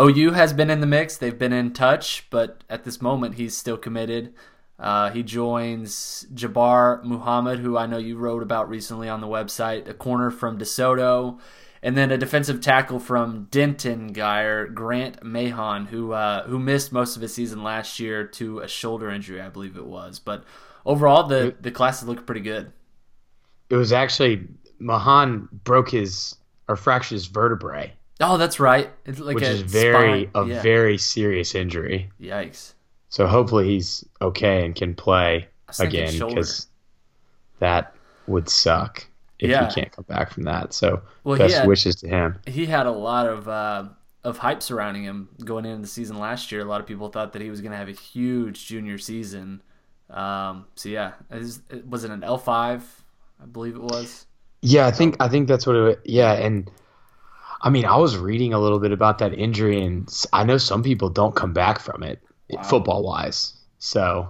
OU 0.00 0.30
has 0.32 0.52
been 0.52 0.70
in 0.70 0.80
the 0.80 0.86
mix. 0.86 1.16
They've 1.16 1.38
been 1.38 1.52
in 1.52 1.72
touch, 1.72 2.26
but 2.30 2.62
at 2.70 2.84
this 2.84 3.02
moment, 3.02 3.34
he's 3.34 3.56
still 3.56 3.76
committed. 3.76 4.32
He 5.12 5.22
joins 5.24 6.26
Jabbar 6.34 7.02
Muhammad, 7.02 7.58
who 7.60 7.76
I 7.76 7.86
know 7.86 7.98
you 7.98 8.16
wrote 8.16 8.42
about 8.42 8.68
recently 8.68 9.08
on 9.08 9.20
the 9.20 9.28
website, 9.28 9.88
a 9.88 9.94
corner 9.94 10.30
from 10.30 10.58
DeSoto, 10.58 11.40
and 11.84 11.96
then 11.96 12.10
a 12.10 12.18
defensive 12.18 12.60
tackle 12.60 12.98
from 12.98 13.46
Denton 13.52 14.12
Guyer, 14.12 14.72
Grant 14.74 15.22
Mahon, 15.22 15.86
who 15.86 16.12
uh, 16.12 16.44
who 16.48 16.58
missed 16.58 16.90
most 16.92 17.14
of 17.14 17.22
his 17.22 17.32
season 17.32 17.62
last 17.62 18.00
year 18.00 18.26
to 18.26 18.58
a 18.60 18.66
shoulder 18.66 19.10
injury, 19.10 19.40
I 19.40 19.50
believe 19.50 19.76
it 19.76 19.86
was. 19.86 20.18
But 20.18 20.42
overall, 20.84 21.28
the 21.28 21.54
the 21.60 21.70
classes 21.70 22.08
look 22.08 22.26
pretty 22.26 22.40
good. 22.40 22.72
It 23.70 23.76
was 23.76 23.92
actually 23.92 24.48
Mahan 24.78 25.48
broke 25.64 25.90
his 25.90 26.34
or 26.68 26.76
fractured 26.76 27.12
his 27.16 27.26
vertebrae, 27.26 27.92
Oh, 28.20 28.36
that's 28.38 28.58
right. 28.60 28.88
It's 29.04 29.18
like 29.18 29.34
which 29.34 29.44
a 29.44 29.50
is 29.50 29.60
very 29.60 30.28
spine- 30.28 30.30
a 30.34 30.48
yeah. 30.48 30.62
very 30.62 30.96
serious 30.98 31.54
injury. 31.54 32.10
yikes. 32.20 32.72
So 33.08 33.26
hopefully 33.26 33.68
he's 33.68 34.04
okay 34.22 34.64
and 34.64 34.74
can 34.74 34.94
play 34.94 35.48
again 35.78 36.12
because 36.18 36.68
that 37.58 37.94
would 38.26 38.48
suck 38.48 39.06
if 39.44 39.50
Yeah. 39.50 39.68
he 39.68 39.74
can't 39.74 39.92
come 39.92 40.04
back 40.08 40.30
from 40.32 40.44
that. 40.44 40.72
So 40.72 41.02
Well, 41.24 41.38
best 41.38 41.54
had- 41.58 41.68
wishes 41.68 41.96
to 41.96 42.08
him. 42.08 42.38
he 42.46 42.66
had 42.66 42.86
a 42.86 42.90
lot 42.92 43.26
of 43.26 43.48
uh, 43.48 43.84
of 44.24 44.38
hype 44.38 44.62
surrounding 44.62 45.02
him 45.04 45.28
going 45.44 45.66
into 45.66 45.82
the 45.82 45.86
season 45.86 46.18
last 46.18 46.50
year. 46.50 46.62
A 46.62 46.64
lot 46.64 46.80
of 46.80 46.86
people 46.86 47.08
thought 47.08 47.32
that 47.34 47.42
he 47.42 47.50
was 47.50 47.60
going 47.60 47.72
to 47.72 47.76
have 47.78 47.88
a 47.88 47.92
huge 47.92 48.66
junior 48.66 48.96
season. 48.96 49.60
Um, 50.10 50.66
so 50.76 50.88
yeah, 50.88 51.12
it 51.30 51.38
was, 51.38 51.60
it 51.70 51.86
was 51.86 52.04
it 52.04 52.10
an 52.10 52.24
L 52.24 52.38
five? 52.38 52.82
I 53.42 53.46
believe 53.46 53.74
it 53.76 53.82
was. 53.82 54.26
Yeah, 54.62 54.86
I 54.86 54.90
think 54.92 55.16
I 55.20 55.28
think 55.28 55.46
that's 55.48 55.66
what 55.66 55.76
it. 55.76 56.00
Yeah, 56.04 56.32
and 56.32 56.70
I 57.62 57.70
mean, 57.70 57.84
I 57.84 57.96
was 57.96 58.16
reading 58.16 58.52
a 58.54 58.58
little 58.58 58.78
bit 58.78 58.92
about 58.92 59.18
that 59.18 59.34
injury, 59.34 59.82
and 59.82 60.08
I 60.32 60.44
know 60.44 60.56
some 60.58 60.82
people 60.82 61.08
don't 61.10 61.34
come 61.34 61.52
back 61.52 61.78
from 61.78 62.02
it, 62.02 62.22
Wow. 62.50 62.62
football 62.62 63.02
wise. 63.02 63.54
So 63.78 64.28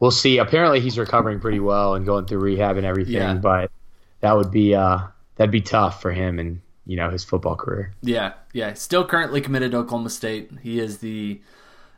we'll 0.00 0.10
see. 0.10 0.36
Apparently, 0.38 0.80
he's 0.80 0.98
recovering 0.98 1.40
pretty 1.40 1.60
well 1.60 1.94
and 1.94 2.04
going 2.04 2.26
through 2.26 2.40
rehab 2.40 2.76
and 2.76 2.84
everything. 2.84 3.14
Yeah. 3.14 3.34
But 3.34 3.70
that 4.24 4.34
would 4.34 4.50
be 4.50 4.74
uh 4.74 5.00
that'd 5.36 5.52
be 5.52 5.60
tough 5.60 6.00
for 6.00 6.12
him, 6.12 6.38
and 6.38 6.62
you 6.86 6.96
know 6.96 7.10
his 7.10 7.24
football 7.24 7.56
career. 7.56 7.92
Yeah, 8.00 8.32
yeah. 8.54 8.72
Still 8.72 9.04
currently 9.04 9.42
committed 9.42 9.72
to 9.72 9.78
Oklahoma 9.78 10.08
State. 10.08 10.50
He 10.62 10.80
is 10.80 10.98
the 10.98 11.42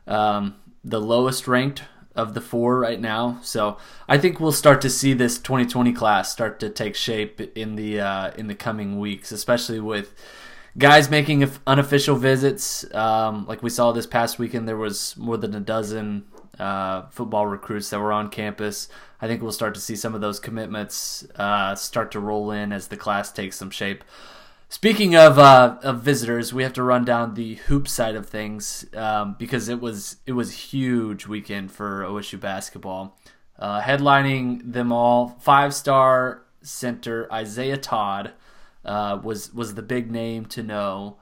um, 0.05 0.55
the 0.83 0.99
lowest 0.99 1.47
ranked 1.47 1.83
of 2.15 2.33
the 2.33 2.41
four 2.41 2.79
right 2.79 2.99
now. 2.99 3.39
So 3.43 3.77
I 4.09 4.17
think 4.17 4.41
we'll 4.41 4.51
start 4.51 4.81
to 4.81 4.89
see 4.89 5.13
this 5.13 5.37
2020 5.37 5.93
class 5.93 6.29
start 6.29 6.59
to 6.59 6.69
take 6.69 6.95
shape 6.95 7.39
in 7.55 7.75
the 7.75 8.01
uh, 8.01 8.31
in 8.37 8.47
the 8.47 8.55
coming 8.55 8.99
weeks, 8.99 9.31
especially 9.31 9.79
with 9.79 10.13
guys 10.77 11.09
making 11.09 11.49
unofficial 11.65 12.17
visits. 12.17 12.93
Um, 12.93 13.45
like 13.47 13.63
we 13.63 13.69
saw 13.69 13.93
this 13.93 14.05
past 14.05 14.37
weekend, 14.37 14.67
there 14.67 14.75
was 14.75 15.15
more 15.15 15.37
than 15.37 15.55
a 15.55 15.61
dozen 15.61 16.25
uh, 16.59 17.07
football 17.09 17.47
recruits 17.47 17.89
that 17.89 17.99
were 17.99 18.11
on 18.11 18.29
campus. 18.29 18.89
I 19.21 19.27
think 19.27 19.41
we'll 19.41 19.51
start 19.51 19.73
to 19.75 19.81
see 19.81 19.95
some 19.95 20.15
of 20.15 20.21
those 20.21 20.39
commitments 20.39 21.27
uh, 21.35 21.75
start 21.75 22.11
to 22.11 22.19
roll 22.19 22.51
in 22.51 22.71
as 22.71 22.87
the 22.87 22.97
class 22.97 23.31
takes 23.31 23.55
some 23.55 23.71
shape. 23.71 24.03
Speaking 24.69 25.15
of 25.15 25.39
uh, 25.39 25.77
of 25.81 26.01
visitors, 26.01 26.53
we 26.53 26.63
have 26.63 26.73
to 26.73 26.83
run 26.83 27.05
down 27.05 27.35
the 27.35 27.55
hoop 27.55 27.87
side 27.87 28.15
of 28.15 28.27
things 28.27 28.85
um, 28.93 29.35
because 29.39 29.69
it 29.69 29.79
was 29.79 30.17
it 30.25 30.33
was 30.33 30.71
huge 30.71 31.25
weekend 31.25 31.71
for 31.71 32.03
OSU 32.03 32.39
basketball. 32.39 33.17
Uh, 33.57 33.81
headlining 33.81 34.73
them 34.73 34.91
all, 34.91 35.37
five 35.39 35.73
star 35.73 36.43
center 36.61 37.31
Isaiah 37.31 37.77
Todd 37.77 38.33
uh, 38.83 39.19
was 39.23 39.53
was 39.53 39.75
the 39.75 39.81
big 39.81 40.11
name 40.11 40.45
to 40.47 40.63
know. 40.63 41.17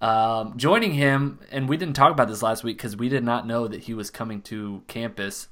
Um, 0.00 0.56
joining 0.56 0.92
him, 0.92 1.40
and 1.50 1.68
we 1.68 1.76
didn't 1.76 1.94
talk 1.94 2.10
about 2.12 2.28
this 2.28 2.42
last 2.42 2.64
week 2.64 2.78
because 2.78 2.96
we 2.96 3.08
did 3.08 3.22
not 3.22 3.46
know 3.46 3.68
that 3.68 3.82
he 3.82 3.94
was 3.94 4.10
coming 4.10 4.40
to 4.42 4.82
campus. 4.88 5.48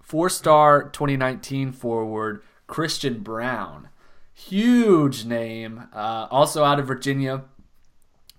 Four 0.00 0.28
star 0.28 0.84
2019 0.90 1.72
forward 1.72 2.42
Christian 2.66 3.20
Brown. 3.20 3.88
huge 4.34 5.24
name. 5.24 5.88
Uh, 5.92 6.26
also 6.30 6.64
out 6.64 6.78
of 6.78 6.86
Virginia. 6.86 7.44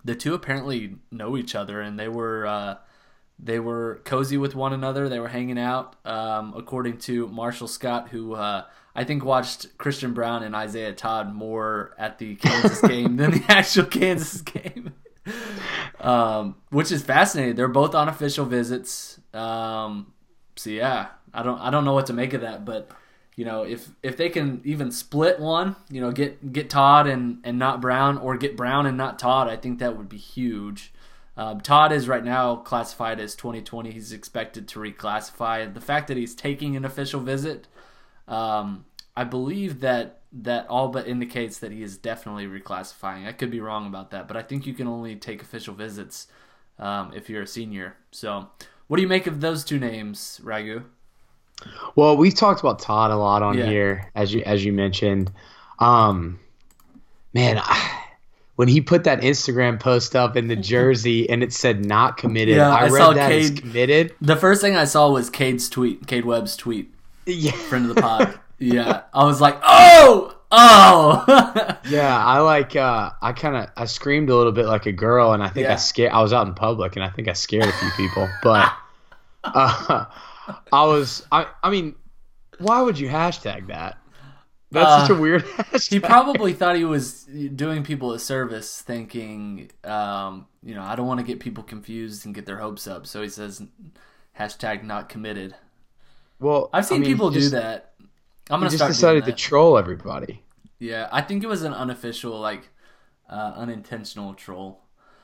The 0.05 0.15
two 0.15 0.33
apparently 0.33 0.95
know 1.11 1.37
each 1.37 1.55
other, 1.55 1.79
and 1.81 1.97
they 1.99 2.07
were 2.09 2.45
uh, 2.45 2.75
they 3.39 3.59
were 3.59 4.01
cozy 4.05 4.37
with 4.37 4.55
one 4.55 4.73
another. 4.73 5.07
They 5.07 5.19
were 5.19 5.29
hanging 5.29 5.57
out, 5.59 5.95
um, 6.05 6.53
according 6.55 6.97
to 6.99 7.27
Marshall 7.27 7.67
Scott, 7.67 8.09
who 8.09 8.33
uh, 8.33 8.65
I 8.95 9.03
think 9.05 9.23
watched 9.23 9.77
Christian 9.77 10.13
Brown 10.13 10.43
and 10.43 10.55
Isaiah 10.55 10.93
Todd 10.93 11.33
more 11.33 11.95
at 11.97 12.17
the 12.19 12.35
Kansas 12.35 12.81
game 12.87 13.15
than 13.17 13.31
the 13.31 13.45
actual 13.47 13.85
Kansas 13.85 14.41
game. 14.41 14.93
Um, 15.99 16.55
which 16.69 16.91
is 16.91 17.01
fascinating. 17.01 17.55
They're 17.55 17.67
both 17.67 17.95
on 17.95 18.09
official 18.09 18.45
visits. 18.45 19.19
Um, 19.33 20.13
so 20.55 20.69
yeah, 20.69 21.07
I 21.33 21.43
don't 21.43 21.59
I 21.59 21.69
don't 21.69 21.85
know 21.85 21.93
what 21.93 22.07
to 22.07 22.13
make 22.13 22.33
of 22.33 22.41
that, 22.41 22.65
but 22.65 22.91
you 23.35 23.45
know, 23.45 23.63
if 23.63 23.89
if 24.03 24.17
they 24.17 24.29
can 24.29 24.61
even 24.63 24.91
split 24.91 25.39
one, 25.39 25.75
you 25.89 26.01
know, 26.01 26.11
get 26.11 26.53
get 26.53 26.69
Todd 26.69 27.07
and 27.07 27.39
and 27.43 27.57
not 27.57 27.81
Brown, 27.81 28.17
or 28.17 28.37
get 28.37 28.55
Brown 28.55 28.85
and 28.85 28.97
not 28.97 29.17
Todd, 29.17 29.47
I 29.47 29.55
think 29.55 29.79
that 29.79 29.97
would 29.97 30.09
be 30.09 30.17
huge. 30.17 30.93
Um, 31.35 31.61
Todd 31.61 31.91
is 31.91 32.07
right 32.07 32.23
now 32.23 32.57
classified 32.57 33.19
as 33.19 33.33
2020. 33.33 33.89
He's 33.91 34.11
expected 34.11 34.67
to 34.69 34.79
reclassify. 34.79 35.73
The 35.73 35.81
fact 35.81 36.07
that 36.09 36.17
he's 36.17 36.35
taking 36.35 36.75
an 36.75 36.85
official 36.85 37.21
visit, 37.21 37.67
um, 38.27 38.85
I 39.15 39.23
believe 39.23 39.79
that 39.79 40.19
that 40.41 40.67
all 40.67 40.87
but 40.87 41.07
indicates 41.07 41.59
that 41.59 41.71
he 41.71 41.83
is 41.83 41.97
definitely 41.97 42.47
reclassifying. 42.47 43.27
I 43.27 43.31
could 43.31 43.51
be 43.51 43.59
wrong 43.59 43.85
about 43.85 44.11
that, 44.11 44.27
but 44.27 44.35
I 44.35 44.41
think 44.41 44.65
you 44.65 44.73
can 44.73 44.87
only 44.87 45.15
take 45.15 45.41
official 45.41 45.75
visits 45.75 46.27
um, 46.79 47.11
if 47.15 47.29
you're 47.29 47.43
a 47.43 47.47
senior. 47.47 47.95
So, 48.11 48.49
what 48.87 48.97
do 48.97 49.03
you 49.03 49.07
make 49.07 49.27
of 49.27 49.41
those 49.41 49.63
two 49.63 49.79
names, 49.79 50.41
Ragu? 50.43 50.83
Well, 51.95 52.17
we've 52.17 52.35
talked 52.35 52.59
about 52.59 52.79
Todd 52.79 53.11
a 53.11 53.15
lot 53.15 53.43
on 53.43 53.57
yeah. 53.57 53.65
here, 53.65 54.11
as 54.15 54.33
you 54.33 54.41
as 54.43 54.65
you 54.65 54.73
mentioned. 54.73 55.31
Um, 55.79 56.39
man, 57.33 57.59
I, 57.61 58.03
when 58.55 58.67
he 58.67 58.81
put 58.81 59.03
that 59.05 59.21
Instagram 59.21 59.79
post 59.79 60.15
up 60.15 60.35
in 60.35 60.47
the 60.47 60.55
jersey 60.55 61.29
and 61.29 61.43
it 61.43 61.53
said 61.53 61.85
not 61.85 62.17
committed, 62.17 62.57
yeah, 62.57 62.69
I, 62.69 62.85
I 62.85 62.89
read 62.89 63.15
that 63.15 63.29
Cade, 63.29 63.43
as 63.43 63.59
committed. 63.59 64.15
The 64.19 64.35
first 64.35 64.61
thing 64.61 64.75
I 64.75 64.85
saw 64.85 65.11
was 65.11 65.29
Cade's 65.29 65.69
tweet, 65.69 66.07
Cade 66.07 66.25
Webb's 66.25 66.55
tweet. 66.55 66.93
Yeah, 67.25 67.51
friend 67.51 67.89
of 67.89 67.95
the 67.95 68.01
pod. 68.01 68.39
yeah, 68.63 69.01
I 69.13 69.25
was 69.25 69.41
like, 69.41 69.59
oh, 69.63 70.37
oh. 70.51 71.77
yeah, 71.89 72.17
I 72.17 72.39
like. 72.39 72.75
uh 72.75 73.11
I 73.21 73.33
kind 73.33 73.55
of 73.55 73.69
I 73.75 73.85
screamed 73.85 74.29
a 74.29 74.35
little 74.35 74.51
bit 74.51 74.65
like 74.65 74.85
a 74.85 74.91
girl, 74.91 75.33
and 75.33 75.43
I 75.43 75.49
think 75.49 75.65
yeah. 75.65 75.73
I 75.73 75.77
scared. 75.77 76.11
I 76.11 76.21
was 76.21 76.33
out 76.33 76.47
in 76.47 76.53
public, 76.53 76.95
and 76.95 77.03
I 77.03 77.09
think 77.09 77.27
I 77.27 77.33
scared 77.33 77.65
a 77.65 77.73
few 77.73 77.89
people, 77.97 78.29
but. 78.41 78.71
uh 79.43 80.05
I 80.71 80.85
was 80.85 81.25
I 81.31 81.47
I 81.61 81.69
mean, 81.69 81.95
why 82.59 82.81
would 82.81 82.99
you 82.99 83.09
hashtag 83.09 83.67
that? 83.67 83.97
That's 84.71 84.87
uh, 84.87 85.07
such 85.07 85.17
a 85.17 85.19
weird 85.19 85.43
hashtag. 85.45 85.89
He 85.89 85.99
probably 85.99 86.53
thought 86.53 86.75
he 86.75 86.85
was 86.85 87.23
doing 87.23 87.83
people 87.83 88.13
a 88.13 88.19
service, 88.19 88.81
thinking, 88.81 89.69
um, 89.83 90.47
you 90.63 90.73
know, 90.73 90.81
I 90.81 90.95
don't 90.95 91.05
want 91.05 91.19
to 91.19 91.25
get 91.25 91.39
people 91.39 91.63
confused 91.63 92.25
and 92.25 92.33
get 92.33 92.45
their 92.45 92.57
hopes 92.57 92.87
up. 92.87 93.05
So 93.05 93.21
he 93.21 93.29
says, 93.29 93.61
hashtag 94.37 94.83
not 94.83 95.09
committed. 95.09 95.55
Well, 96.39 96.69
I've 96.73 96.85
seen 96.85 96.97
I 96.97 96.99
mean, 97.01 97.11
people 97.11 97.29
just, 97.29 97.51
do 97.51 97.57
that. 97.57 97.92
I'm 98.49 98.59
gonna 98.59 98.69
just 98.69 98.85
decided 98.85 99.25
to 99.25 99.31
troll 99.31 99.77
everybody. 99.77 100.43
Yeah, 100.79 101.07
I 101.11 101.21
think 101.21 101.43
it 101.43 101.47
was 101.47 101.63
an 101.63 101.73
unofficial, 101.73 102.39
like, 102.39 102.69
uh, 103.29 103.53
unintentional 103.55 104.33
troll. 104.33 104.81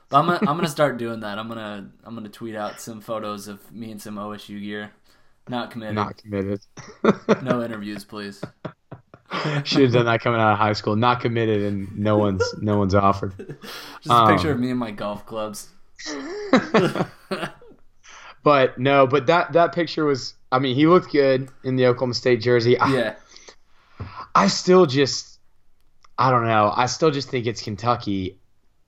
But 0.09 0.19
I'm 0.19 0.25
gonna, 0.25 0.39
I'm 0.41 0.57
gonna 0.57 0.67
start 0.67 0.97
doing 0.99 1.19
that. 1.21 1.38
I'm 1.38 1.47
gonna 1.47 1.89
I'm 2.03 2.15
gonna 2.15 2.29
tweet 2.29 2.55
out 2.55 2.79
some 2.79 3.01
photos 3.01 3.47
of 3.47 3.71
me 3.71 3.91
and 3.91 4.01
some 4.01 4.15
OSU 4.15 4.61
gear. 4.61 4.91
Not 5.47 5.71
committed. 5.71 5.95
Not 5.95 6.17
committed. 6.17 6.61
no 7.41 7.63
interviews, 7.65 8.05
please. 8.05 8.41
Should 9.63 9.81
have 9.83 9.93
done 9.93 10.05
that 10.05 10.21
coming 10.21 10.39
out 10.41 10.53
of 10.53 10.57
high 10.57 10.73
school. 10.73 10.95
Not 10.95 11.21
committed, 11.21 11.61
and 11.61 11.97
no 11.97 12.17
one's 12.17 12.43
no 12.59 12.77
one's 12.77 12.95
offered. 12.95 13.33
Just 14.01 14.09
a 14.09 14.27
picture 14.27 14.49
of 14.51 14.55
um, 14.55 14.61
me 14.61 14.69
and 14.71 14.79
my 14.79 14.91
golf 14.91 15.25
clubs. 15.25 15.69
but 18.43 18.79
no, 18.79 19.05
but 19.05 19.27
that 19.27 19.53
that 19.53 19.73
picture 19.73 20.05
was. 20.05 20.35
I 20.51 20.60
mean, 20.60 20.75
he 20.75 20.88
looked 20.88 21.12
good 21.12 21.50
in 21.63 21.75
the 21.75 21.88
Oklahoma 21.88 22.13
State 22.13 22.41
jersey. 22.41 22.72
Yeah. 22.79 23.15
I, 24.00 24.06
I 24.36 24.48
still 24.48 24.86
just, 24.86 25.39
I 26.18 26.32
don't 26.32 26.46
know. 26.46 26.74
I 26.75 26.88
still 26.88 27.12
just 27.12 27.29
think 27.29 27.46
it's 27.46 27.62
Kentucky, 27.62 28.39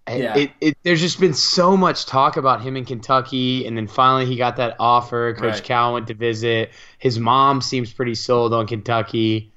yeah. 0.09 0.37
It, 0.37 0.51
it, 0.59 0.77
there's 0.83 0.99
just 0.99 1.19
been 1.19 1.33
so 1.33 1.77
much 1.77 2.05
talk 2.05 2.37
about 2.37 2.61
him 2.61 2.75
in 2.75 2.85
Kentucky, 2.85 3.65
and 3.65 3.77
then 3.77 3.87
finally 3.87 4.25
he 4.25 4.35
got 4.35 4.57
that 4.57 4.75
offer. 4.79 5.33
Coach 5.33 5.53
right. 5.53 5.63
Cal 5.63 5.93
went 5.93 6.07
to 6.07 6.13
visit. 6.13 6.71
His 6.97 7.19
mom 7.19 7.61
seems 7.61 7.93
pretty 7.93 8.15
sold 8.15 8.53
on 8.53 8.67
Kentucky, 8.67 9.51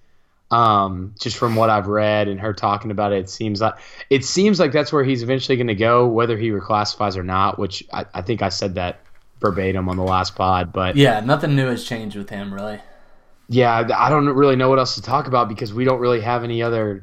um, 0.51 1.15
just 1.19 1.37
from 1.37 1.57
what 1.57 1.71
I've 1.71 1.87
read 1.87 2.29
and 2.29 2.39
her 2.41 2.53
talking 2.53 2.91
about 2.91 3.13
it. 3.13 3.21
It 3.21 3.31
seems 3.31 3.61
like 3.61 3.75
it 4.11 4.25
seems 4.25 4.61
like 4.61 4.73
that's 4.73 4.93
where 4.93 5.05
he's 5.05 5.23
eventually 5.23 5.57
going 5.57 5.69
to 5.69 5.75
go, 5.75 6.07
whether 6.07 6.37
he 6.37 6.51
reclassifies 6.51 7.17
or 7.17 7.25
not. 7.25 7.59
Which 7.59 7.83
I, 7.93 8.05
I 8.13 8.23
think 8.23 8.43
I 8.43 8.51
said 8.51 8.75
that 8.75 9.01
verbatim 9.45 9.89
on 9.89 9.97
the 9.97 10.03
last 10.03 10.35
pod, 10.35 10.73
but 10.73 10.97
yeah, 10.97 11.21
nothing 11.21 11.55
new 11.55 11.67
has 11.69 11.85
changed 11.85 12.17
with 12.17 12.31
him 12.31 12.53
really. 12.53 12.81
Yeah, 13.49 13.89
I 13.95 14.09
don't 14.09 14.27
really 14.27 14.57
know 14.57 14.71
what 14.71 14.79
else 14.79 14.95
to 14.95 15.03
talk 15.03 15.27
about 15.27 15.49
because 15.49 15.75
we 15.75 15.85
don't 15.85 16.01
really 16.01 16.23
have 16.23 16.45
any 16.45 16.63
other 16.63 17.03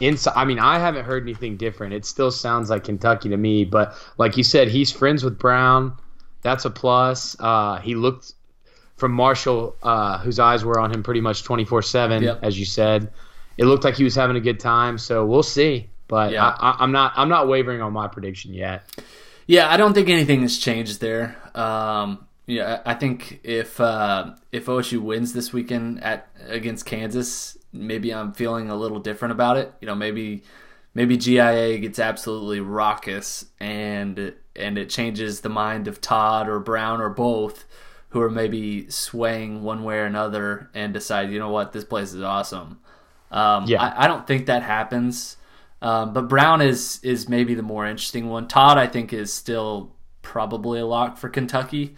inside. 0.00 0.34
I 0.36 0.44
mean, 0.44 0.58
I 0.58 0.78
haven't 0.78 1.04
heard 1.04 1.22
anything 1.22 1.56
different. 1.56 1.94
It 1.94 2.04
still 2.04 2.30
sounds 2.30 2.68
like 2.68 2.84
Kentucky 2.84 3.30
to 3.30 3.36
me. 3.36 3.64
But 3.64 3.94
like 4.18 4.36
you 4.36 4.42
said, 4.42 4.68
he's 4.68 4.92
friends 4.92 5.24
with 5.24 5.38
Brown. 5.38 5.96
That's 6.42 6.64
a 6.66 6.70
plus. 6.70 7.34
Uh, 7.38 7.78
he 7.78 7.94
looked 7.94 8.32
from 8.96 9.12
Marshall, 9.12 9.76
uh, 9.82 10.18
whose 10.18 10.38
eyes 10.38 10.64
were 10.64 10.78
on 10.78 10.92
him 10.92 11.02
pretty 11.02 11.22
much 11.22 11.44
twenty 11.44 11.64
four 11.64 11.80
seven, 11.80 12.24
as 12.42 12.58
you 12.58 12.66
said. 12.66 13.10
It 13.56 13.64
looked 13.64 13.84
like 13.84 13.94
he 13.94 14.04
was 14.04 14.14
having 14.14 14.36
a 14.36 14.40
good 14.40 14.60
time. 14.60 14.98
So 14.98 15.24
we'll 15.24 15.42
see. 15.42 15.88
But 16.08 16.32
yeah. 16.32 16.54
I, 16.58 16.82
am 16.82 16.92
not. 16.92 17.12
I'm 17.16 17.28
not 17.28 17.48
wavering 17.48 17.80
on 17.80 17.92
my 17.92 18.08
prediction 18.08 18.52
yet. 18.52 18.84
Yeah, 19.46 19.70
I 19.70 19.76
don't 19.76 19.94
think 19.94 20.08
anything 20.08 20.42
has 20.42 20.58
changed 20.58 21.00
there. 21.00 21.36
Um, 21.54 22.26
yeah, 22.46 22.82
I 22.84 22.94
think 22.94 23.40
if 23.44 23.80
uh, 23.80 24.34
if 24.50 24.66
OSU 24.66 25.00
wins 25.00 25.32
this 25.32 25.52
weekend 25.52 26.02
at 26.02 26.28
against 26.46 26.86
Kansas, 26.86 27.56
maybe 27.72 28.12
I'm 28.12 28.32
feeling 28.32 28.70
a 28.70 28.76
little 28.76 28.98
different 28.98 29.32
about 29.32 29.56
it. 29.56 29.72
You 29.80 29.86
know, 29.86 29.94
maybe 29.94 30.42
maybe 30.94 31.16
GIA 31.16 31.78
gets 31.78 31.98
absolutely 31.98 32.60
raucous 32.60 33.46
and 33.60 34.34
and 34.56 34.78
it 34.78 34.90
changes 34.90 35.40
the 35.40 35.48
mind 35.48 35.86
of 35.86 36.00
Todd 36.00 36.48
or 36.48 36.58
Brown 36.58 37.00
or 37.00 37.08
both 37.08 37.66
who 38.10 38.20
are 38.20 38.30
maybe 38.30 38.90
swaying 38.90 39.62
one 39.62 39.84
way 39.84 39.96
or 39.96 40.04
another 40.04 40.68
and 40.74 40.92
decide, 40.92 41.30
you 41.30 41.38
know 41.38 41.50
what, 41.50 41.72
this 41.72 41.84
place 41.84 42.12
is 42.12 42.22
awesome. 42.22 42.80
Um, 43.30 43.66
yeah, 43.66 43.82
I, 43.82 44.04
I, 44.04 44.08
don't 44.08 44.26
think 44.26 44.46
that 44.46 44.64
happens. 44.64 45.36
Um, 45.80 46.12
but 46.12 46.28
Brown 46.28 46.60
is 46.60 46.98
is 47.04 47.28
maybe 47.28 47.54
the 47.54 47.62
more 47.62 47.86
interesting 47.86 48.28
one. 48.28 48.48
Todd, 48.48 48.76
I 48.76 48.88
think, 48.88 49.12
is 49.12 49.32
still 49.32 49.94
probably 50.22 50.80
a 50.80 50.86
lock 50.86 51.16
for 51.16 51.28
Kentucky. 51.28 51.94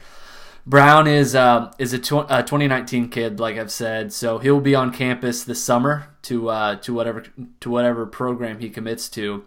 Brown 0.64 1.08
is 1.08 1.34
uh, 1.34 1.72
is 1.78 1.92
a, 1.92 1.98
tw- 1.98 2.30
a, 2.30 2.42
2019 2.42 3.08
kid, 3.08 3.40
like 3.40 3.58
I've 3.58 3.72
said, 3.72 4.12
so 4.12 4.38
he'll 4.38 4.60
be 4.60 4.74
on 4.74 4.92
campus 4.92 5.42
this 5.42 5.62
summer 5.62 6.08
to 6.22 6.50
uh, 6.50 6.76
to 6.76 6.94
whatever 6.94 7.24
to 7.60 7.70
whatever 7.70 8.06
program 8.06 8.60
he 8.60 8.70
commits 8.70 9.08
to. 9.10 9.44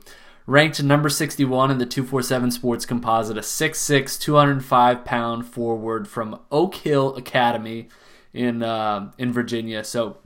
Ranked 0.47 0.83
number 0.83 1.09
61 1.09 1.71
in 1.71 1.79
the 1.79 1.87
247 1.87 2.51
Sports 2.51 2.85
Composite, 2.85 3.35
a 3.35 3.41
6'6", 3.41 4.19
205 4.19 5.03
pound 5.03 5.47
forward 5.47 6.07
from 6.07 6.39
Oak 6.51 6.75
Hill 6.75 7.15
Academy 7.15 7.87
in 8.33 8.61
uh, 8.61 9.11
in 9.17 9.31
Virginia. 9.31 9.83
So 9.83 10.17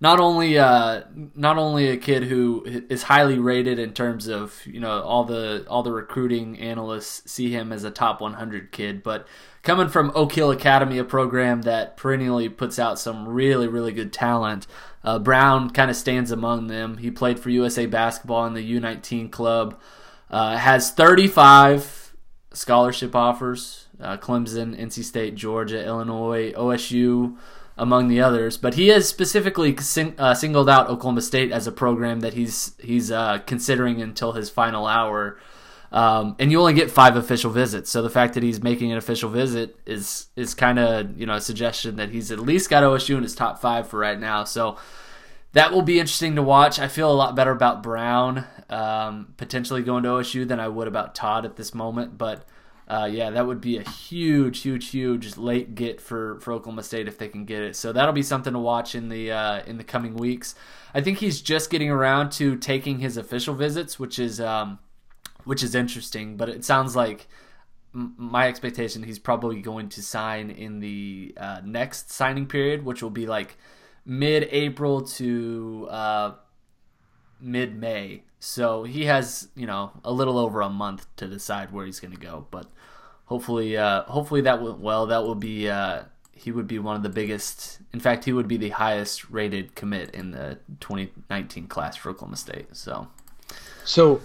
not 0.00 0.20
only 0.20 0.58
uh, 0.58 1.02
not 1.34 1.56
only 1.58 1.88
a 1.88 1.96
kid 1.96 2.24
who 2.24 2.64
is 2.88 3.04
highly 3.04 3.38
rated 3.38 3.78
in 3.78 3.92
terms 3.92 4.26
of 4.26 4.60
you 4.66 4.80
know 4.80 5.02
all 5.02 5.24
the 5.24 5.64
all 5.68 5.82
the 5.82 5.92
recruiting 5.92 6.58
analysts 6.58 7.30
see 7.30 7.50
him 7.50 7.72
as 7.72 7.84
a 7.84 7.90
top 7.90 8.20
100 8.20 8.72
kid, 8.72 9.02
but 9.02 9.26
coming 9.62 9.88
from 9.88 10.12
Oak 10.14 10.32
Hill 10.32 10.50
Academy, 10.50 10.98
a 10.98 11.04
program 11.04 11.62
that 11.62 11.96
perennially 11.96 12.48
puts 12.48 12.78
out 12.78 12.98
some 12.98 13.28
really 13.28 13.68
really 13.68 13.92
good 13.92 14.12
talent. 14.12 14.66
Uh, 15.02 15.18
Brown 15.18 15.70
kind 15.70 15.90
of 15.90 15.96
stands 15.96 16.30
among 16.30 16.66
them. 16.66 16.96
He 16.96 17.10
played 17.10 17.38
for 17.38 17.50
USA 17.50 17.86
Basketball 17.86 18.46
in 18.46 18.54
the 18.54 18.80
U19 18.80 19.30
club. 19.30 19.78
Uh, 20.30 20.56
has 20.56 20.90
35 20.90 22.14
scholarship 22.52 23.14
offers: 23.14 23.86
uh, 24.00 24.16
Clemson, 24.16 24.78
NC 24.78 25.04
State, 25.04 25.34
Georgia, 25.36 25.84
Illinois, 25.84 26.52
OSU 26.52 27.36
among 27.76 28.08
the 28.08 28.20
others. 28.20 28.56
But 28.56 28.74
he 28.74 28.88
has 28.88 29.08
specifically 29.08 29.76
sing, 29.76 30.14
uh, 30.18 30.34
singled 30.34 30.68
out 30.68 30.88
Oklahoma 30.88 31.22
State 31.22 31.52
as 31.52 31.66
a 31.66 31.72
program 31.72 32.20
that 32.20 32.34
he's 32.34 32.74
he's 32.80 33.10
uh, 33.10 33.38
considering 33.46 34.00
until 34.00 34.32
his 34.32 34.50
final 34.50 34.86
hour. 34.86 35.38
Um, 35.92 36.34
and 36.40 36.50
you 36.50 36.58
only 36.58 36.74
get 36.74 36.90
five 36.90 37.14
official 37.14 37.52
visits, 37.52 37.88
so 37.88 38.02
the 38.02 38.10
fact 38.10 38.34
that 38.34 38.42
he's 38.42 38.60
making 38.60 38.90
an 38.90 38.98
official 38.98 39.30
visit 39.30 39.78
is 39.86 40.26
is 40.34 40.52
kind 40.52 40.78
of 40.78 41.16
you 41.18 41.24
know 41.24 41.34
a 41.34 41.40
suggestion 41.40 41.96
that 41.96 42.10
he's 42.10 42.32
at 42.32 42.40
least 42.40 42.68
got 42.68 42.82
OSU 42.82 43.16
in 43.16 43.22
his 43.22 43.34
top 43.34 43.60
five 43.60 43.88
for 43.88 44.00
right 44.00 44.18
now. 44.18 44.42
So 44.42 44.76
that 45.52 45.72
will 45.72 45.82
be 45.82 46.00
interesting 46.00 46.34
to 46.34 46.42
watch. 46.42 46.80
I 46.80 46.88
feel 46.88 47.10
a 47.10 47.14
lot 47.14 47.36
better 47.36 47.52
about 47.52 47.82
Brown 47.82 48.44
um, 48.68 49.34
potentially 49.36 49.82
going 49.82 50.02
to 50.02 50.10
OSU 50.10 50.46
than 50.46 50.58
I 50.58 50.66
would 50.68 50.88
about 50.88 51.14
Todd 51.14 51.44
at 51.44 51.56
this 51.56 51.72
moment, 51.74 52.18
but 52.18 52.44
uh, 52.86 53.08
yeah, 53.10 53.30
that 53.30 53.46
would 53.46 53.60
be 53.60 53.78
a 53.78 53.88
huge, 53.88 54.60
huge, 54.60 54.90
huge 54.90 55.36
late 55.36 55.74
get 55.74 56.00
for, 56.00 56.38
for 56.40 56.52
Oklahoma 56.52 56.82
State 56.82 57.08
if 57.08 57.16
they 57.16 57.28
can 57.28 57.46
get 57.46 57.62
it. 57.62 57.76
So 57.76 57.92
that'll 57.92 58.12
be 58.12 58.22
something 58.22 58.52
to 58.52 58.58
watch 58.58 58.94
in 58.94 59.08
the 59.08 59.32
uh, 59.32 59.62
in 59.64 59.78
the 59.78 59.84
coming 59.84 60.14
weeks. 60.14 60.54
I 60.92 61.00
think 61.00 61.18
he's 61.18 61.40
just 61.40 61.70
getting 61.70 61.90
around 61.90 62.30
to 62.32 62.56
taking 62.56 62.98
his 62.98 63.16
official 63.16 63.54
visits, 63.54 63.98
which 63.98 64.18
is 64.18 64.40
um, 64.40 64.78
which 65.44 65.62
is 65.62 65.74
interesting. 65.74 66.36
But 66.36 66.50
it 66.50 66.64
sounds 66.64 66.94
like 66.94 67.26
m- 67.94 68.14
my 68.18 68.48
expectation 68.48 69.02
he's 69.02 69.18
probably 69.18 69.62
going 69.62 69.88
to 69.90 70.02
sign 70.02 70.50
in 70.50 70.80
the 70.80 71.34
uh, 71.38 71.62
next 71.64 72.10
signing 72.10 72.46
period, 72.46 72.84
which 72.84 73.02
will 73.02 73.10
be 73.10 73.26
like 73.26 73.56
mid-April 74.04 75.00
to 75.00 75.88
uh, 77.40 77.44
mid-May. 77.44 78.22
So 78.40 78.84
he 78.84 79.04
has, 79.04 79.48
you 79.54 79.66
know, 79.66 79.92
a 80.04 80.12
little 80.12 80.38
over 80.38 80.60
a 80.60 80.68
month 80.68 81.06
to 81.16 81.26
decide 81.26 81.72
where 81.72 81.86
he's 81.86 82.00
going 82.00 82.14
to 82.14 82.20
go. 82.20 82.46
But 82.50 82.66
hopefully, 83.26 83.76
uh, 83.76 84.02
hopefully 84.04 84.42
that 84.42 84.62
went 84.62 84.78
well. 84.78 85.06
That 85.06 85.22
will 85.22 85.34
be 85.34 85.68
uh, 85.68 86.02
he 86.32 86.52
would 86.52 86.66
be 86.66 86.78
one 86.78 86.96
of 86.96 87.02
the 87.02 87.08
biggest. 87.08 87.78
In 87.92 88.00
fact, 88.00 88.24
he 88.24 88.32
would 88.32 88.48
be 88.48 88.56
the 88.56 88.70
highest 88.70 89.30
rated 89.30 89.74
commit 89.74 90.10
in 90.10 90.32
the 90.32 90.58
2019 90.80 91.68
class 91.68 91.96
for 91.96 92.10
Oklahoma 92.10 92.36
State. 92.36 92.66
So, 92.76 93.08
so 93.84 94.20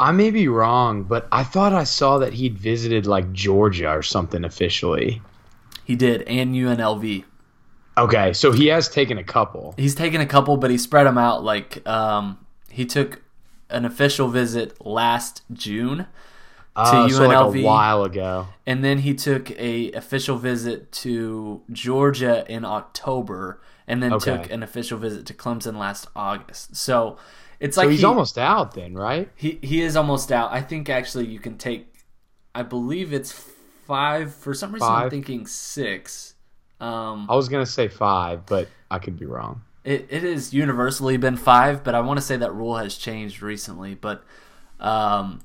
I 0.00 0.12
may 0.12 0.30
be 0.30 0.48
wrong, 0.48 1.04
but 1.04 1.28
I 1.30 1.44
thought 1.44 1.72
I 1.72 1.84
saw 1.84 2.18
that 2.18 2.32
he'd 2.32 2.58
visited 2.58 3.06
like 3.06 3.32
Georgia 3.32 3.90
or 3.90 4.02
something 4.02 4.44
officially. 4.44 5.22
He 5.84 5.94
did, 5.94 6.22
and 6.22 6.54
UNLV. 6.54 7.24
Okay, 7.98 8.32
so 8.34 8.52
he 8.52 8.66
has 8.66 8.88
taken 8.88 9.16
a 9.18 9.24
couple. 9.24 9.74
He's 9.76 9.94
taken 9.94 10.20
a 10.20 10.26
couple, 10.26 10.56
but 10.58 10.70
he 10.70 10.76
spread 10.78 11.06
them 11.06 11.16
out. 11.18 11.42
Like 11.42 11.86
um, 11.88 12.38
he 12.70 12.84
took 12.84 13.22
an 13.70 13.84
official 13.84 14.28
visit 14.28 14.84
last 14.84 15.42
June 15.52 15.98
to 15.98 16.04
Uh, 16.76 17.08
UNLV, 17.08 17.10
so 17.10 17.26
like 17.26 17.40
a 17.40 17.48
while 17.48 18.04
ago. 18.04 18.46
and 18.66 18.84
then 18.84 18.98
he 18.98 19.14
took 19.14 19.50
a 19.52 19.92
official 19.92 20.36
visit 20.36 20.92
to 20.92 21.62
Georgia 21.72 22.44
in 22.48 22.64
October, 22.66 23.60
and 23.86 24.02
then 24.02 24.12
Okay. 24.12 24.42
took 24.42 24.50
an 24.50 24.62
official 24.62 24.98
visit 24.98 25.24
to 25.26 25.34
Clemson 25.34 25.78
last 25.78 26.06
August. 26.14 26.76
So 26.76 27.16
it's 27.60 27.76
So 27.76 27.80
like 27.82 27.90
he's 27.90 28.00
he, 28.00 28.04
almost 28.04 28.36
out 28.38 28.74
then, 28.74 28.94
right? 28.94 29.30
he 29.34 29.58
he 29.62 29.80
is 29.82 29.96
almost 29.96 30.30
out. 30.30 30.52
I 30.52 30.60
think 30.60 30.88
actually 30.90 31.26
you 31.26 31.38
can 31.40 31.56
take. 31.56 31.92
I 32.54 32.62
believe 32.62 33.12
it's 33.12 33.32
five. 33.32 34.34
For 34.34 34.54
some 34.54 34.72
reason, 34.72 34.94
I'm 34.94 35.10
thinking 35.10 35.46
six. 35.46 36.34
Um, 36.80 37.26
I 37.30 37.36
was 37.36 37.48
gonna 37.48 37.66
say 37.66 37.88
five, 37.88 38.46
but 38.46 38.68
I 38.90 38.98
could 38.98 39.18
be 39.18 39.26
wrong. 39.26 39.62
It, 39.84 40.08
it 40.10 40.22
has 40.24 40.52
universally 40.52 41.16
been 41.16 41.36
five, 41.36 41.84
but 41.84 41.94
I 41.94 42.00
want 42.00 42.18
to 42.18 42.24
say 42.24 42.36
that 42.36 42.52
rule 42.52 42.76
has 42.76 42.96
changed 42.96 43.40
recently. 43.40 43.94
But 43.94 44.24
um, 44.80 45.40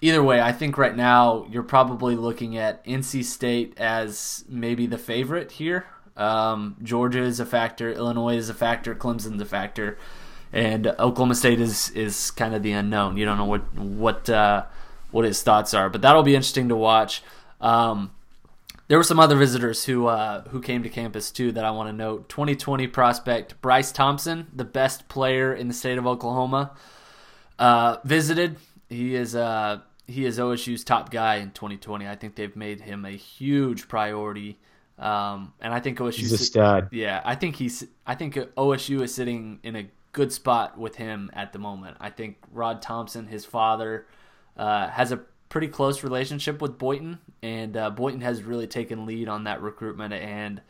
either 0.00 0.22
way, 0.22 0.40
I 0.40 0.52
think 0.52 0.78
right 0.78 0.96
now 0.96 1.46
you're 1.50 1.64
probably 1.64 2.14
looking 2.14 2.56
at 2.56 2.84
NC 2.84 3.24
State 3.24 3.74
as 3.76 4.44
maybe 4.48 4.86
the 4.86 4.98
favorite 4.98 5.52
here. 5.52 5.86
Um, 6.16 6.76
Georgia 6.82 7.22
is 7.22 7.40
a 7.40 7.46
factor, 7.46 7.92
Illinois 7.92 8.36
is 8.36 8.48
a 8.48 8.54
factor, 8.54 8.94
Clemson's 8.94 9.42
a 9.42 9.44
factor, 9.44 9.98
and 10.52 10.86
Oklahoma 10.86 11.34
State 11.34 11.60
is 11.60 11.90
is 11.90 12.30
kind 12.30 12.54
of 12.54 12.62
the 12.62 12.72
unknown. 12.72 13.16
You 13.16 13.26
don't 13.26 13.36
know 13.36 13.44
what 13.44 13.74
what 13.74 14.30
uh, 14.30 14.64
what 15.10 15.24
his 15.24 15.42
thoughts 15.42 15.74
are, 15.74 15.90
but 15.90 16.02
that'll 16.02 16.22
be 16.22 16.34
interesting 16.34 16.68
to 16.68 16.76
watch. 16.76 17.22
Um, 17.60 18.12
there 18.88 18.98
were 18.98 19.04
some 19.04 19.18
other 19.18 19.36
visitors 19.36 19.84
who 19.84 20.06
uh, 20.06 20.42
who 20.48 20.60
came 20.60 20.82
to 20.82 20.88
campus 20.88 21.30
too 21.30 21.52
that 21.52 21.64
I 21.64 21.70
want 21.70 21.88
to 21.88 21.92
note. 21.92 22.28
2020 22.28 22.86
prospect 22.88 23.60
Bryce 23.60 23.92
Thompson, 23.92 24.46
the 24.54 24.64
best 24.64 25.08
player 25.08 25.52
in 25.54 25.68
the 25.68 25.74
state 25.74 25.98
of 25.98 26.06
Oklahoma, 26.06 26.76
uh, 27.58 27.96
visited. 28.04 28.56
He 28.88 29.14
is 29.14 29.34
uh, 29.34 29.80
he 30.06 30.24
is 30.24 30.38
OSU's 30.38 30.84
top 30.84 31.10
guy 31.10 31.36
in 31.36 31.50
2020. 31.50 32.06
I 32.06 32.14
think 32.14 32.36
they've 32.36 32.54
made 32.54 32.80
him 32.80 33.04
a 33.04 33.10
huge 33.10 33.88
priority, 33.88 34.58
um, 34.98 35.52
and 35.60 35.74
I 35.74 35.80
think 35.80 35.98
OSU. 35.98 36.14
He's 36.14 36.32
a 36.32 36.38
stud. 36.38 36.88
Yeah, 36.92 37.20
I 37.24 37.34
think 37.34 37.56
he's. 37.56 37.84
I 38.06 38.14
think 38.14 38.34
OSU 38.34 39.02
is 39.02 39.12
sitting 39.12 39.58
in 39.64 39.74
a 39.76 39.90
good 40.12 40.32
spot 40.32 40.78
with 40.78 40.94
him 40.96 41.30
at 41.34 41.52
the 41.52 41.58
moment. 41.58 41.96
I 42.00 42.10
think 42.10 42.36
Rod 42.52 42.80
Thompson, 42.80 43.26
his 43.26 43.44
father, 43.44 44.06
uh, 44.56 44.88
has 44.88 45.10
a 45.10 45.20
pretty 45.48 45.68
close 45.68 46.02
relationship 46.02 46.60
with 46.60 46.78
Boynton, 46.78 47.18
and 47.42 47.76
uh, 47.76 47.90
Boynton 47.90 48.22
has 48.22 48.42
really 48.42 48.66
taken 48.66 49.06
lead 49.06 49.28
on 49.28 49.44
that 49.44 49.62
recruitment 49.62 50.12
and 50.12 50.60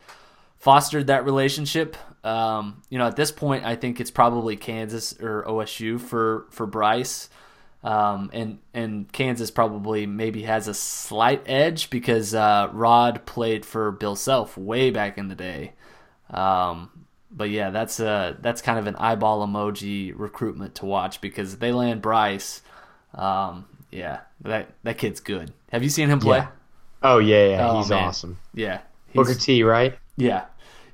fostered 0.57 1.07
that 1.07 1.25
relationship. 1.25 1.95
Um, 2.23 2.81
you 2.89 2.97
know, 2.97 3.07
at 3.07 3.15
this 3.15 3.31
point, 3.31 3.65
I 3.65 3.75
think 3.75 3.99
it's 3.99 4.11
probably 4.11 4.55
Kansas 4.55 5.13
or 5.19 5.43
OSU 5.43 5.99
for 5.99 6.47
for 6.51 6.65
Bryce. 6.65 7.29
Um, 7.83 8.31
and 8.33 8.59
and 8.73 9.11
Kansas 9.11 9.51
probably 9.51 10.05
maybe 10.05 10.43
has 10.43 10.67
a 10.67 10.73
slight 10.73 11.43
edge 11.45 11.89
because 11.89 12.33
uh, 12.33 12.69
Rod 12.73 13.25
played 13.25 13.65
for 13.65 13.91
Bill 13.91 14.15
Self 14.15 14.57
way 14.57 14.89
back 14.89 15.17
in 15.17 15.27
the 15.27 15.35
day. 15.35 15.73
Um, 16.29 17.05
but 17.31 17.49
yeah, 17.49 17.69
that's 17.69 17.99
a 17.99 18.37
that's 18.41 18.61
kind 18.61 18.79
of 18.79 18.87
an 18.87 18.95
eyeball 18.95 19.45
emoji 19.45 20.11
recruitment 20.15 20.75
to 20.75 20.85
watch 20.85 21.21
because 21.21 21.57
they 21.57 21.71
land 21.71 22.01
Bryce. 22.01 22.61
Um, 23.13 23.65
yeah, 23.91 24.19
that 24.41 24.69
that 24.83 24.97
kid's 24.97 25.19
good. 25.19 25.53
Have 25.71 25.83
you 25.83 25.89
seen 25.89 26.09
him 26.09 26.19
play? 26.19 26.39
Yeah. 26.39 26.47
Oh 27.03 27.19
yeah, 27.19 27.47
yeah, 27.49 27.69
Oh, 27.69 27.77
he's 27.79 27.89
man. 27.89 28.03
awesome. 28.05 28.37
Yeah, 28.53 28.81
Booker 29.13 29.33
T, 29.35 29.63
right? 29.63 29.97
yeah. 30.17 30.45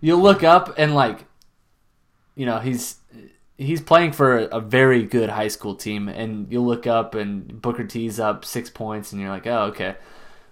You 0.02 0.18
look 0.18 0.44
up 0.44 0.74
and 0.78 0.94
like, 0.96 1.26
you 2.36 2.46
know, 2.46 2.60
he's 2.60 2.98
he's 3.58 3.82
playing 3.82 4.12
for 4.12 4.38
a, 4.40 4.44
a 4.58 4.60
very 4.60 5.04
good 5.04 5.30
high 5.30 5.48
school 5.48 5.76
team, 5.76 6.10
and 6.10 6.52
you 6.52 6.62
look 6.62 6.86
up 6.88 7.16
and 7.16 7.62
Booker 7.62 7.86
T's 7.86 8.20
up 8.20 8.44
six 8.44 8.70
points, 8.70 9.12
and 9.14 9.22
you're 9.22 9.30
like, 9.30 9.48
oh 9.48 9.64
okay, 9.68 9.96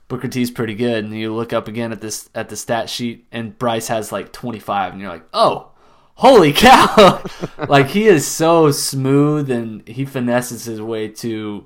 Booker 0.07 0.29
T's 0.29 0.51
pretty 0.51 0.73
good, 0.75 1.03
and 1.03 1.13
you 1.13 1.33
look 1.33 1.51
up 1.51 1.67
again 1.67 1.91
at 1.91 1.99
this 2.01 2.29
at 2.33 2.47
the 2.49 2.55
stat 2.55 2.89
sheet, 2.89 3.25
and 3.31 3.57
Bryce 3.57 3.89
has 3.89 4.11
like 4.11 4.31
25, 4.31 4.93
and 4.93 5.01
you're 5.01 5.11
like, 5.11 5.25
oh. 5.33 5.67
Holy 6.15 6.53
cow! 6.55 7.23
like 7.67 7.87
he 7.87 8.05
is 8.05 8.27
so 8.27 8.69
smooth 8.69 9.49
and 9.49 9.87
he 9.87 10.05
finesses 10.05 10.65
his 10.65 10.79
way 10.79 11.07
to 11.07 11.63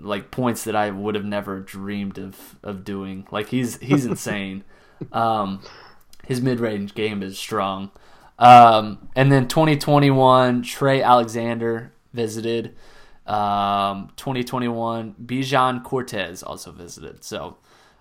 like 0.00 0.30
points 0.30 0.64
that 0.64 0.76
I 0.76 0.90
would 0.90 1.14
have 1.14 1.24
never 1.24 1.60
dreamed 1.60 2.18
of 2.18 2.56
of 2.62 2.84
doing. 2.84 3.26
Like 3.30 3.48
he's 3.48 3.78
he's 3.78 4.04
insane. 4.06 4.64
Um, 5.12 5.62
his 6.26 6.40
mid 6.40 6.60
range 6.60 6.94
game 6.94 7.22
is 7.22 7.38
strong. 7.38 7.90
Um, 8.38 9.08
and 9.16 9.32
then 9.32 9.48
2021, 9.48 10.62
Trey 10.62 11.02
Alexander 11.02 11.92
visited. 12.12 12.76
Um, 13.26 14.10
2021, 14.16 15.14
Bijan 15.24 15.82
Cortes 15.82 16.42
also 16.42 16.72
visited. 16.72 17.24
So, 17.24 17.58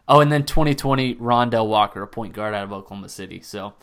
oh, 0.08 0.20
and 0.20 0.32
then 0.32 0.46
2020, 0.46 1.16
Rondell 1.16 1.68
Walker, 1.68 2.02
a 2.04 2.08
point 2.08 2.34
guard 2.34 2.54
out 2.54 2.64
of 2.64 2.72
Oklahoma 2.72 3.10
City. 3.10 3.42
So, 3.42 3.74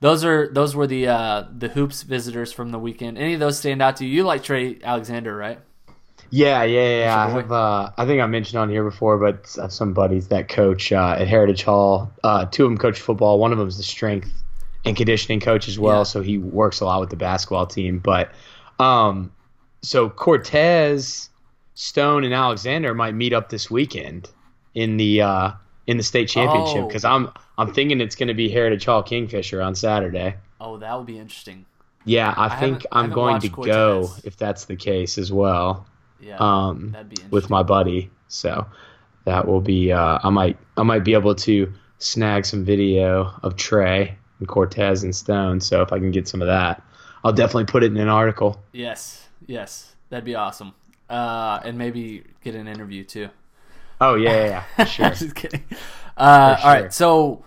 those 0.00 0.24
are 0.24 0.48
those 0.52 0.74
were 0.74 0.86
the 0.86 1.08
uh, 1.08 1.44
the 1.56 1.68
hoops 1.68 2.02
visitors 2.02 2.52
from 2.52 2.70
the 2.70 2.78
weekend. 2.78 3.18
Any 3.18 3.34
of 3.34 3.40
those 3.40 3.58
stand 3.58 3.82
out 3.82 3.96
to 3.96 4.06
you? 4.06 4.16
You 4.16 4.24
like 4.24 4.42
Trey 4.42 4.78
Alexander, 4.82 5.36
right? 5.36 5.60
Yeah, 6.30 6.62
yeah, 6.64 6.98
yeah. 7.00 7.24
I 7.24 7.30
have. 7.30 7.52
Uh, 7.52 7.90
I 7.96 8.06
think 8.06 8.20
I 8.20 8.26
mentioned 8.26 8.58
on 8.58 8.68
here 8.68 8.84
before, 8.84 9.18
but 9.18 9.54
I 9.58 9.62
have 9.62 9.72
some 9.72 9.92
buddies 9.92 10.28
that 10.28 10.48
coach 10.48 10.90
uh, 10.92 11.16
at 11.18 11.28
Heritage 11.28 11.62
Hall. 11.62 12.12
Uh, 12.24 12.44
two 12.46 12.64
of 12.64 12.70
them 12.70 12.78
coach 12.78 13.00
football. 13.00 13.38
One 13.38 13.52
of 13.52 13.58
them 13.58 13.68
is 13.68 13.76
the 13.76 13.82
strength 13.82 14.30
and 14.84 14.96
conditioning 14.96 15.40
coach 15.40 15.68
as 15.68 15.78
well, 15.78 15.98
Yeah. 16.00 16.02
so 16.04 16.20
he 16.22 16.38
works 16.38 16.80
a 16.80 16.84
lot 16.86 17.00
with 17.00 17.10
the 17.10 17.16
basketball 17.16 17.66
team. 17.66 17.98
But 18.00 18.32
um, 18.78 19.32
so 19.82 20.10
Cortes, 20.10 21.28
Stone, 21.74 22.24
and 22.24 22.34
Alexander 22.34 22.94
might 22.94 23.14
meet 23.14 23.32
up 23.32 23.48
this 23.48 23.70
weekend 23.70 24.28
in 24.74 24.96
the 24.96 25.22
uh, 25.22 25.50
in 25.86 25.96
the 25.98 26.02
state 26.02 26.28
championship 26.28 26.82
Oh. 26.84 26.86
because 26.86 27.04
I'm 27.04 27.30
I'm 27.58 27.72
thinking 27.72 28.00
it's 28.00 28.16
going 28.16 28.28
to 28.28 28.34
be 28.34 28.48
Heritage 28.48 28.84
Hall 28.84 29.02
Kingfisher 29.02 29.62
on 29.62 29.74
Saturday. 29.74 30.34
Oh, 30.60 30.78
that 30.78 30.96
would 30.96 31.06
be 31.06 31.18
interesting. 31.18 31.64
Yeah, 32.06 32.34
I, 32.36 32.48
haven't- 32.48 32.80
think 32.80 32.86
I 32.92 33.00
I'm 33.00 33.10
going 33.10 33.40
to 33.40 33.48
watched 33.48 33.66
go 33.66 34.10
if 34.24 34.36
that's 34.36 34.66
the 34.66 34.76
case 34.76 35.16
as 35.16 35.32
well. 35.32 35.86
Yeah, 36.24 36.36
Um, 36.38 36.90
that'd 36.92 37.08
be 37.08 37.14
interesting. 37.14 37.30
with 37.30 37.50
my 37.50 37.62
buddy. 37.62 38.10
So 38.28 38.66
that 39.24 39.46
will 39.46 39.60
be. 39.60 39.92
Uh, 39.92 40.18
I 40.22 40.30
might. 40.30 40.58
I 40.76 40.82
might 40.82 41.04
be 41.04 41.14
able 41.14 41.34
to 41.34 41.72
snag 41.98 42.44
some 42.46 42.64
video 42.64 43.32
of 43.42 43.56
Trey 43.56 44.16
and 44.38 44.48
Cortes 44.48 45.02
and 45.02 45.14
Stone. 45.14 45.60
So 45.60 45.82
if 45.82 45.92
I 45.92 45.98
can 45.98 46.10
get 46.10 46.26
some 46.28 46.42
of 46.42 46.48
that, 46.48 46.82
I'll 47.22 47.32
definitely 47.32 47.66
put 47.66 47.82
it 47.84 47.92
in 47.92 47.96
an 47.98 48.08
article. 48.08 48.62
Yes, 48.72 49.28
yes, 49.46 49.94
that'd 50.10 50.24
be 50.24 50.34
awesome. 50.34 50.72
Uh, 51.08 51.60
and 51.64 51.76
maybe 51.78 52.24
get 52.42 52.54
an 52.54 52.66
interview 52.66 53.04
too. 53.04 53.28
Oh 54.00 54.14
yeah, 54.16 54.32
yeah, 54.46 54.64
yeah 54.78 54.84
sure. 54.96 55.10
Just 55.10 55.34
kidding. 55.34 55.64
Uh, 56.16 56.56
sure. 56.56 56.70
right, 56.70 56.92
so 56.92 57.44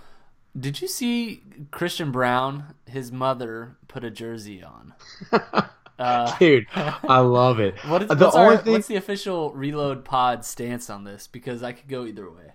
did 0.57 0.81
you 0.81 0.87
see 0.87 1.41
Christian 1.71 2.11
Brown? 2.11 2.73
His 2.85 3.11
mother 3.11 3.75
put 3.87 4.03
a 4.03 4.09
jersey 4.09 4.63
on. 4.63 4.93
Uh, 5.99 6.37
Dude, 6.39 6.67
I 6.75 7.19
love 7.19 7.59
it. 7.59 7.75
what 7.85 8.03
is, 8.03 8.09
the 8.09 8.15
what's, 8.15 8.35
only 8.35 8.55
our, 8.55 8.61
thing, 8.61 8.73
what's 8.73 8.87
the 8.87 8.95
official 8.95 9.51
Reload 9.53 10.05
Pod 10.05 10.45
stance 10.45 10.89
on 10.89 11.03
this? 11.03 11.27
Because 11.27 11.63
I 11.63 11.71
could 11.71 11.87
go 11.87 12.05
either 12.05 12.29
way. 12.29 12.53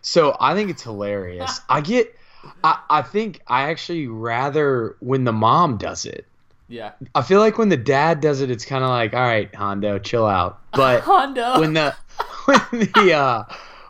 so 0.00 0.36
I 0.38 0.54
think 0.54 0.70
it's 0.70 0.82
hilarious. 0.82 1.60
I 1.68 1.80
get. 1.80 2.14
I, 2.64 2.78
I 2.88 3.02
think 3.02 3.42
I 3.46 3.68
actually 3.70 4.06
rather 4.06 4.96
when 5.00 5.24
the 5.24 5.32
mom 5.32 5.76
does 5.76 6.06
it. 6.06 6.26
Yeah, 6.68 6.92
I 7.14 7.22
feel 7.22 7.40
like 7.40 7.58
when 7.58 7.68
the 7.68 7.76
dad 7.76 8.20
does 8.20 8.40
it, 8.40 8.50
it's 8.50 8.64
kind 8.64 8.84
of 8.84 8.90
like, 8.90 9.12
all 9.12 9.20
right, 9.20 9.52
Hondo, 9.54 9.98
chill 9.98 10.24
out. 10.24 10.60
But 10.72 11.02
Hondo. 11.02 11.60
when 11.60 11.74
the 11.74 11.94
when 12.44 12.90
the 12.94 13.12
uh, 13.12 13.44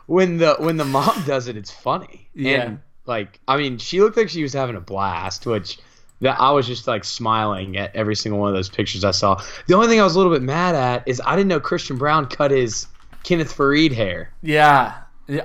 when 0.07 0.37
the 0.37 0.55
when 0.55 0.77
the 0.77 0.85
mom 0.85 1.23
does 1.25 1.47
it, 1.47 1.55
it's 1.55 1.71
funny. 1.71 2.27
Yeah. 2.33 2.61
And 2.61 2.79
like, 3.05 3.39
I 3.47 3.57
mean, 3.57 3.77
she 3.77 4.01
looked 4.01 4.17
like 4.17 4.29
she 4.29 4.43
was 4.43 4.53
having 4.53 4.75
a 4.75 4.81
blast, 4.81 5.45
which 5.45 5.77
that 6.21 6.39
I 6.39 6.51
was 6.51 6.65
just 6.67 6.87
like 6.87 7.03
smiling 7.03 7.77
at 7.77 7.95
every 7.95 8.15
single 8.15 8.39
one 8.39 8.49
of 8.49 8.55
those 8.55 8.69
pictures 8.69 9.03
I 9.03 9.11
saw. 9.11 9.41
The 9.67 9.73
only 9.75 9.87
thing 9.87 9.99
I 9.99 10.03
was 10.03 10.15
a 10.15 10.17
little 10.19 10.31
bit 10.33 10.41
mad 10.41 10.75
at 10.75 11.07
is 11.07 11.21
I 11.25 11.35
didn't 11.35 11.49
know 11.49 11.59
Christian 11.59 11.97
Brown 11.97 12.27
cut 12.27 12.51
his 12.51 12.87
Kenneth 13.23 13.55
Faried 13.55 13.91
hair. 13.91 14.31
yeah, 14.41 14.95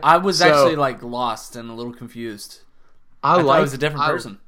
I 0.02 0.16
was 0.18 0.38
So- 0.38 0.46
actually 0.48 0.76
like 0.76 1.02
lost 1.02 1.56
and 1.56 1.70
a 1.70 1.74
little 1.74 1.92
confused. 1.92 2.60
I, 3.22 3.32
I 3.32 3.36
thought 3.36 3.44
like 3.46 3.58
it 3.58 3.62
was 3.62 3.74
a 3.74 3.78
different 3.78 4.04
I- 4.04 4.10
person. 4.10 4.38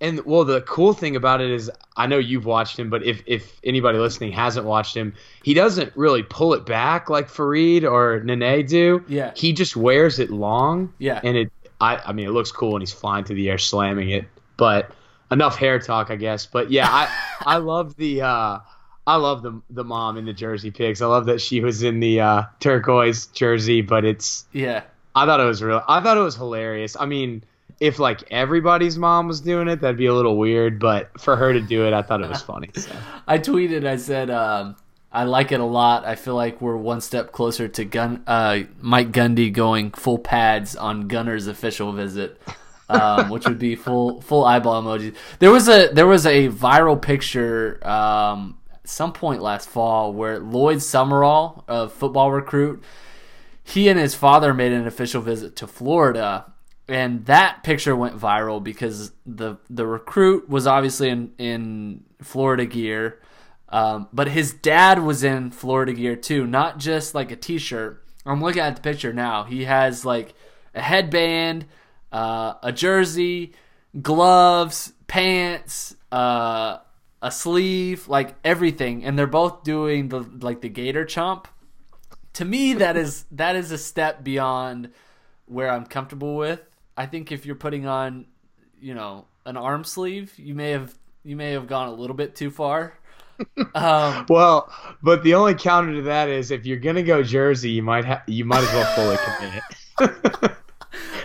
And 0.00 0.24
well, 0.24 0.44
the 0.44 0.62
cool 0.62 0.94
thing 0.94 1.14
about 1.14 1.40
it 1.40 1.48
is, 1.52 1.70
I 1.96 2.08
know 2.08 2.18
you've 2.18 2.44
watched 2.44 2.76
him, 2.76 2.90
but 2.90 3.04
if 3.04 3.22
if 3.24 3.60
anybody 3.62 3.98
listening 3.98 4.32
hasn't 4.32 4.66
watched 4.66 4.96
him, 4.96 5.14
he 5.44 5.54
doesn't 5.54 5.96
really 5.96 6.24
pull 6.24 6.54
it 6.54 6.66
back 6.66 7.08
like 7.08 7.28
Faried 7.28 7.88
or 7.88 8.20
Nene 8.24 8.66
do. 8.66 9.04
Yeah. 9.06 9.30
he 9.36 9.52
just 9.52 9.76
wears 9.76 10.18
it 10.18 10.30
long. 10.30 10.92
Yeah. 10.98 11.20
and 11.22 11.36
it, 11.36 11.52
I, 11.80 11.98
I 12.04 12.12
mean, 12.12 12.26
it 12.26 12.32
looks 12.32 12.50
cool 12.50 12.72
when 12.72 12.82
he's 12.82 12.92
flying 12.92 13.24
through 13.24 13.36
the 13.36 13.48
air, 13.48 13.58
slamming 13.58 14.10
it. 14.10 14.24
But 14.56 14.90
enough 15.32 15.56
hair 15.56 15.78
talk, 15.78 16.10
I 16.10 16.16
guess. 16.16 16.46
But 16.46 16.70
yeah, 16.70 16.88
I 16.88 17.08
I 17.54 17.56
love 17.56 17.96
the 17.96 18.22
uh, 18.22 18.58
I 19.06 19.16
love 19.16 19.42
the 19.42 19.60
the 19.70 19.84
mom 19.84 20.16
in 20.16 20.24
the 20.24 20.32
jersey 20.32 20.70
pics. 20.70 21.02
I 21.02 21.06
love 21.06 21.26
that 21.26 21.40
she 21.40 21.60
was 21.60 21.82
in 21.82 22.00
the 22.00 22.20
uh, 22.20 22.42
turquoise 22.60 23.26
jersey, 23.26 23.80
but 23.80 24.04
it's 24.04 24.44
Yeah, 24.52 24.82
I 25.14 25.26
thought 25.26 25.40
it 25.40 25.46
was 25.46 25.62
real. 25.62 25.82
I 25.88 26.00
thought 26.00 26.16
it 26.16 26.22
was 26.22 26.36
hilarious. 26.36 26.96
I 26.98 27.06
mean, 27.06 27.42
if 27.80 27.98
like 27.98 28.22
everybody's 28.30 28.96
mom 28.96 29.26
was 29.26 29.40
doing 29.40 29.68
it, 29.68 29.80
that'd 29.80 29.96
be 29.96 30.06
a 30.06 30.14
little 30.14 30.36
weird. 30.36 30.78
But 30.78 31.20
for 31.20 31.36
her 31.36 31.52
to 31.52 31.60
do 31.60 31.86
it, 31.86 31.92
I 31.92 32.02
thought 32.02 32.22
it 32.22 32.28
was 32.28 32.42
funny. 32.52 32.70
So. 32.74 32.92
I 33.26 33.38
tweeted. 33.38 33.86
I 33.86 33.96
said 33.96 34.30
um, 34.30 34.76
I 35.10 35.24
like 35.24 35.52
it 35.52 35.60
a 35.60 35.64
lot. 35.64 36.04
I 36.04 36.14
feel 36.14 36.34
like 36.34 36.60
we're 36.60 36.76
one 36.76 37.00
step 37.00 37.32
closer 37.32 37.68
to 37.68 37.84
Gun 37.84 38.22
uh, 38.26 38.60
Mike 38.80 39.12
Gundy 39.12 39.52
going 39.52 39.90
full 39.90 40.18
pads 40.18 40.76
on 40.76 41.08
Gunner's 41.08 41.46
official 41.48 41.92
visit, 41.92 42.40
um, 42.92 43.30
which 43.30 43.46
would 43.46 43.58
be 43.58 43.74
full 43.74 44.20
full 44.20 44.44
eyeball 44.44 44.82
emojis. 44.82 45.14
There 45.38 45.50
was 45.50 45.68
a 45.68 45.88
there 45.92 46.06
was 46.06 46.26
a 46.26 46.48
viral 46.48 47.00
picture 47.00 47.78
um, 47.86 48.58
some 48.84 49.12
point 49.12 49.42
last 49.42 49.68
fall 49.68 50.12
where 50.12 50.38
Lloyd 50.38 50.82
Summerall, 50.82 51.64
a 51.68 51.88
football 51.88 52.32
recruit, 52.32 52.82
he 53.62 53.88
and 53.88 53.98
his 53.98 54.14
father 54.14 54.52
made 54.52 54.72
an 54.72 54.86
official 54.86 55.22
visit 55.22 55.56
to 55.56 55.66
Florida. 55.66 56.52
And 56.88 57.24
that 57.26 57.62
picture 57.62 57.94
went 57.94 58.18
viral 58.18 58.62
because 58.62 59.12
the 59.24 59.56
the 59.70 59.86
recruit 59.86 60.48
was 60.48 60.66
obviously 60.66 61.08
in, 61.08 61.32
in 61.38 62.04
Florida 62.20 62.66
gear, 62.66 63.20
um, 63.68 64.08
but 64.12 64.28
his 64.28 64.52
dad 64.52 64.98
was 64.98 65.22
in 65.22 65.52
Florida 65.52 65.92
gear 65.92 66.16
too, 66.16 66.46
not 66.46 66.78
just 66.78 67.14
like 67.14 67.30
a 67.30 67.36
T-shirt. 67.36 68.04
I'm 68.26 68.42
looking 68.42 68.62
at 68.62 68.76
the 68.76 68.82
picture 68.82 69.12
now. 69.12 69.44
He 69.44 69.64
has 69.64 70.04
like 70.04 70.34
a 70.74 70.82
headband, 70.82 71.66
uh, 72.12 72.54
a 72.62 72.72
jersey, 72.72 73.52
gloves, 74.00 74.92
pants, 75.06 75.96
uh, 76.12 76.78
a 77.22 77.30
sleeve, 77.30 78.08
like 78.08 78.34
everything, 78.44 79.04
and 79.04 79.18
they're 79.18 79.26
both 79.26 79.64
doing 79.64 80.08
the 80.08 80.20
like 80.40 80.60
the 80.60 80.68
gator 80.68 81.04
chomp 81.04 81.46
to 82.34 82.44
me 82.44 82.74
that 82.74 82.96
is 82.96 83.24
that 83.32 83.56
is 83.56 83.70
a 83.70 83.78
step 83.78 84.24
beyond 84.24 84.90
where 85.46 85.70
I'm 85.70 85.86
comfortable 85.86 86.36
with. 86.36 86.60
I 86.96 87.06
think 87.06 87.32
if 87.32 87.46
you're 87.46 87.56
putting 87.56 87.86
on, 87.86 88.26
you 88.80 88.94
know, 88.94 89.26
an 89.46 89.56
arm 89.56 89.84
sleeve, 89.84 90.32
you 90.38 90.54
may 90.54 90.70
have 90.70 90.94
you 91.24 91.36
may 91.36 91.52
have 91.52 91.66
gone 91.66 91.88
a 91.88 91.92
little 91.92 92.16
bit 92.16 92.34
too 92.34 92.50
far. 92.50 92.98
Um, 93.74 94.26
Well, 94.28 94.70
but 95.02 95.24
the 95.24 95.34
only 95.34 95.54
counter 95.54 95.94
to 95.94 96.02
that 96.02 96.28
is 96.28 96.52
if 96.52 96.64
you're 96.64 96.78
gonna 96.78 97.02
go 97.02 97.24
jersey, 97.24 97.70
you 97.70 97.82
might 97.82 98.04
ha- 98.04 98.22
you 98.28 98.44
might 98.44 98.62
as 98.62 98.72
well 98.72 98.94
fully 98.94 99.16
commit. 99.98 100.52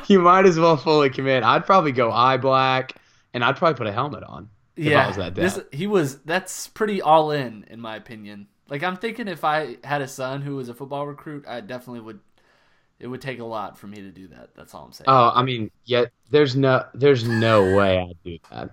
you 0.10 0.20
might 0.20 0.46
as 0.46 0.58
well 0.58 0.78
fully 0.78 1.10
commit. 1.10 1.44
I'd 1.44 1.66
probably 1.66 1.92
go 1.92 2.12
eye 2.12 2.38
black, 2.38 2.94
and 3.34 3.44
I'd 3.44 3.58
probably 3.58 3.78
put 3.78 3.88
a 3.88 3.92
helmet 3.92 4.24
on. 4.24 4.50
If 4.76 4.86
yeah, 4.86 5.06
I 5.06 5.18
was 5.18 5.34
this 5.34 5.60
he 5.72 5.88
was 5.88 6.20
that's 6.20 6.68
pretty 6.68 7.02
all 7.02 7.32
in 7.32 7.66
in 7.70 7.82
my 7.82 7.96
opinion. 7.96 8.48
Like 8.70 8.84
I'm 8.84 8.98
thinking 8.98 9.28
if 9.28 9.44
I 9.44 9.78
had 9.84 10.02
a 10.02 10.08
son 10.08 10.42
who 10.42 10.56
was 10.56 10.70
a 10.70 10.74
football 10.74 11.08
recruit, 11.08 11.46
I 11.48 11.62
definitely 11.62 12.02
would. 12.02 12.20
It 13.00 13.06
would 13.06 13.22
take 13.22 13.40
a 13.40 13.46
lot 13.46 13.78
for 13.78 13.86
me 13.86 13.98
to 13.98 14.10
do 14.10 14.28
that. 14.30 14.56
That's 14.56 14.74
all 14.74 14.86
I'm 14.86 14.92
saying. 14.92 15.06
Oh, 15.08 15.32
I 15.36 15.44
mean, 15.44 15.70
yeah. 15.86 16.06
There's 16.32 16.56
no, 16.56 16.84
there's 16.96 17.28
no 17.28 17.76
way 17.76 18.00
I'd 18.00 18.18
do 18.24 18.40
that. 18.50 18.72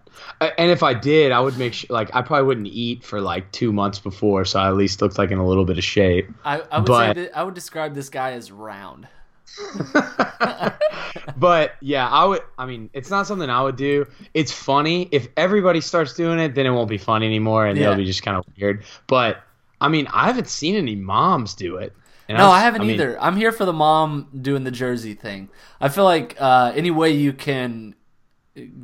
And 0.57 0.71
if 0.71 0.83
I 0.83 0.95
did, 0.95 1.31
I 1.31 1.41
would 1.41 1.59
make 1.59 1.75
sure. 1.75 1.89
Like, 1.91 2.09
I 2.15 2.23
probably 2.23 2.47
wouldn't 2.47 2.69
eat 2.69 3.05
for 3.05 3.21
like 3.21 3.53
two 3.53 3.71
months 3.71 3.99
before, 3.99 4.47
so 4.47 4.61
I 4.61 4.69
at 4.69 4.77
least 4.77 5.03
looked 5.03 5.19
like 5.19 5.31
in 5.31 5.37
a 5.37 5.47
little 5.47 5.67
bit 5.67 5.77
of 5.77 5.85
shape. 5.85 6.31
I, 6.43 6.61
I 6.61 6.79
would 6.79 6.87
but- 6.87 7.17
say 7.17 7.23
that, 7.25 7.37
I 7.37 7.43
would 7.43 7.53
describe 7.53 7.95
this 7.95 8.09
guy 8.09 8.33
as 8.33 8.51
round. 8.51 9.09
but 11.37 11.73
yeah, 11.81 12.09
I 12.09 12.25
would. 12.25 12.41
I 12.59 12.67
mean, 12.67 12.91
it's 12.93 13.11
not 13.11 13.27
something 13.27 13.49
I 13.49 13.63
would 13.63 13.77
do. 13.77 14.07
It's 14.35 14.53
funny 14.53 15.09
if 15.13 15.29
everybody 15.37 15.81
starts 15.81 16.15
doing 16.15 16.39
it, 16.39 16.55
then 16.55 16.67
it 16.67 16.71
won't 16.71 16.89
be 16.89 16.99
funny 16.99 17.27
anymore, 17.27 17.67
and 17.67 17.79
Yeah. 17.79 17.85
it'll 17.85 17.97
be 17.97 18.05
just 18.05 18.23
kind 18.23 18.37
of 18.37 18.45
weird. 18.59 18.85
But 19.07 19.43
I 19.81 19.89
mean, 19.89 20.07
I 20.13 20.27
haven't 20.27 20.49
seen 20.49 20.77
any 20.77 20.97
moms 20.97 21.55
do 21.55 21.77
it. 21.77 21.93
No, 22.29 22.37
was- 22.37 22.43
I 22.45 22.61
haven't 22.61 22.83
mean, 22.83 22.91
either. 22.93 23.21
I'm 23.21 23.37
here 23.37 23.53
for 23.53 23.65
the 23.65 23.73
mom 23.73 24.29
doing 24.41 24.65
the 24.65 24.71
jersey 24.71 25.15
thing. 25.15 25.51
I 25.81 25.89
feel 25.89 26.05
like 26.05 26.37
uh, 26.41 26.73
any 26.75 26.91
way 26.91 27.11
you 27.11 27.33
can 27.33 27.95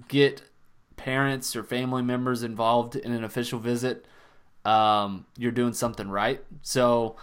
get 0.08 0.42
parents 0.96 1.56
or 1.56 1.62
family 1.64 2.02
members 2.02 2.42
involved 2.42 2.96
in 2.96 3.12
an 3.12 3.24
official 3.24 3.58
visit, 3.58 4.04
um, 4.66 5.24
you're 5.38 5.52
doing 5.52 5.72
something 5.72 6.10
right. 6.10 6.44
So, 6.60 7.16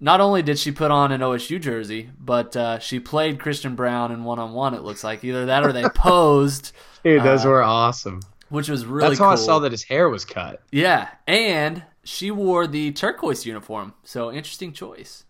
not 0.00 0.20
only 0.20 0.42
did 0.42 0.58
she 0.58 0.70
put 0.72 0.90
on 0.90 1.10
an 1.12 1.20
OSU 1.20 1.60
jersey, 1.60 2.10
but 2.18 2.56
uh, 2.56 2.78
she 2.78 3.00
played 3.00 3.40
Christian 3.40 3.74
Brown 3.74 4.12
in 4.12 4.24
one 4.24 4.38
on 4.38 4.52
one. 4.52 4.74
It 4.74 4.82
looks 4.82 5.02
like 5.02 5.24
either 5.24 5.46
that 5.46 5.64
or 5.64 5.72
they 5.72 5.88
posed, 5.94 6.72
Dude, 7.04 7.22
those 7.22 7.44
uh, 7.44 7.48
were 7.48 7.62
awesome. 7.62 8.20
which 8.48 8.68
was 8.68 8.86
really 8.86 9.08
That's 9.08 9.18
how 9.18 9.26
cool. 9.26 9.32
I 9.32 9.36
saw 9.46 9.58
that 9.60 9.72
his 9.72 9.82
hair 9.82 10.08
was 10.08 10.24
cut. 10.24 10.62
Yeah, 10.70 11.08
and 11.26 11.82
she 12.04 12.30
wore 12.30 12.66
the 12.66 12.92
turquoise 12.92 13.44
uniform. 13.44 13.94
So 14.04 14.30
interesting 14.32 14.72
choice. 14.72 15.24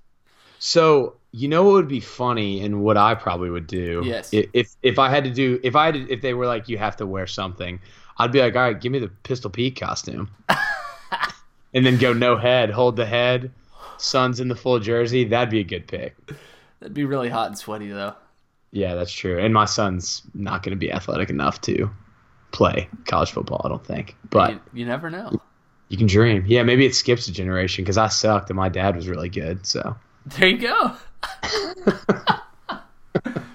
So 0.59 1.14
you 1.33 1.46
know 1.48 1.62
what 1.62 1.72
would 1.74 1.88
be 1.88 2.00
funny, 2.00 2.61
and 2.64 2.83
what 2.83 2.96
I 2.96 3.14
probably 3.14 3.48
would 3.50 3.66
do. 3.66 4.02
Yes. 4.04 4.31
If 4.33 4.74
if 4.83 4.98
I 4.98 5.09
had 5.09 5.24
to 5.24 5.31
do, 5.31 5.61
if 5.62 5.76
I 5.76 5.87
had 5.87 5.94
to, 5.94 6.12
if 6.12 6.20
they 6.20 6.35
were 6.35 6.46
like, 6.46 6.68
you 6.68 6.78
have 6.78 6.96
to 6.96 7.07
wear 7.07 7.26
something, 7.26 7.81
I'd 8.18 8.33
be 8.33 8.40
like, 8.40 8.57
all 8.57 8.62
right, 8.62 8.81
give 8.81 8.90
me 8.92 8.98
the 8.98 9.09
Pistol 9.09 9.50
Pete 9.50 9.78
costume, 9.78 10.31
and 11.74 11.87
then 11.87 11.96
go 11.98 12.12
no 12.12 12.37
head, 12.37 12.70
hold 12.70 12.96
the 12.96 13.07
head, 13.07 13.52
Suns 13.98 14.40
in 14.40 14.48
the 14.48 14.56
full 14.56 14.78
jersey. 14.78 15.24
That'd 15.24 15.50
be 15.50 15.61
a 15.61 15.64
good 15.64 15.87
pick. 15.87 16.16
That'd 16.80 16.94
be 16.94 17.04
really 17.04 17.28
hot 17.28 17.48
and 17.48 17.58
sweaty 17.58 17.88
though. 17.88 18.14
Yeah, 18.70 18.94
that's 18.94 19.12
true. 19.12 19.38
And 19.38 19.54
my 19.54 19.64
son's 19.64 20.22
not 20.34 20.62
going 20.62 20.72
to 20.72 20.78
be 20.78 20.92
athletic 20.92 21.30
enough 21.30 21.61
to 21.62 21.90
play 22.52 22.88
college 23.06 23.30
football. 23.30 23.62
I 23.64 23.68
don't 23.68 23.84
think, 23.84 24.16
but 24.30 24.52
you, 24.52 24.61
you 24.74 24.87
never 24.87 25.11
know. 25.11 25.40
you 25.88 25.96
can 25.96 26.06
dream. 26.06 26.44
Yeah, 26.46 26.62
maybe 26.62 26.84
it 26.84 26.94
skips 26.94 27.28
a 27.28 27.32
generation 27.32 27.84
because 27.84 27.96
I 27.98 28.08
sucked 28.08 28.50
and 28.50 28.56
my 28.56 28.68
dad 28.68 28.94
was 28.94 29.08
really 29.08 29.28
good. 29.30 29.66
So. 29.66 29.96
There 30.26 30.48
you 30.48 30.58
go. 30.58 30.92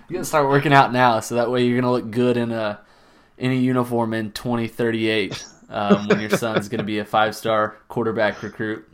you 0.09 0.13
gotta 0.13 0.25
start 0.25 0.49
working 0.49 0.73
out 0.73 0.91
now, 0.91 1.19
so 1.19 1.35
that 1.35 1.51
way 1.51 1.65
you're 1.65 1.79
gonna 1.79 1.91
look 1.91 2.09
good 2.09 2.35
in 2.37 2.51
a 2.51 2.79
in 3.37 3.51
a 3.51 3.55
uniform 3.55 4.13
in 4.13 4.31
2038 4.31 5.45
um, 5.69 6.07
when 6.07 6.19
your 6.19 6.29
son's 6.31 6.69
gonna 6.69 6.83
be 6.83 6.99
a 6.99 7.05
five 7.05 7.35
star 7.35 7.77
quarterback 7.87 8.41
recruit. 8.41 8.89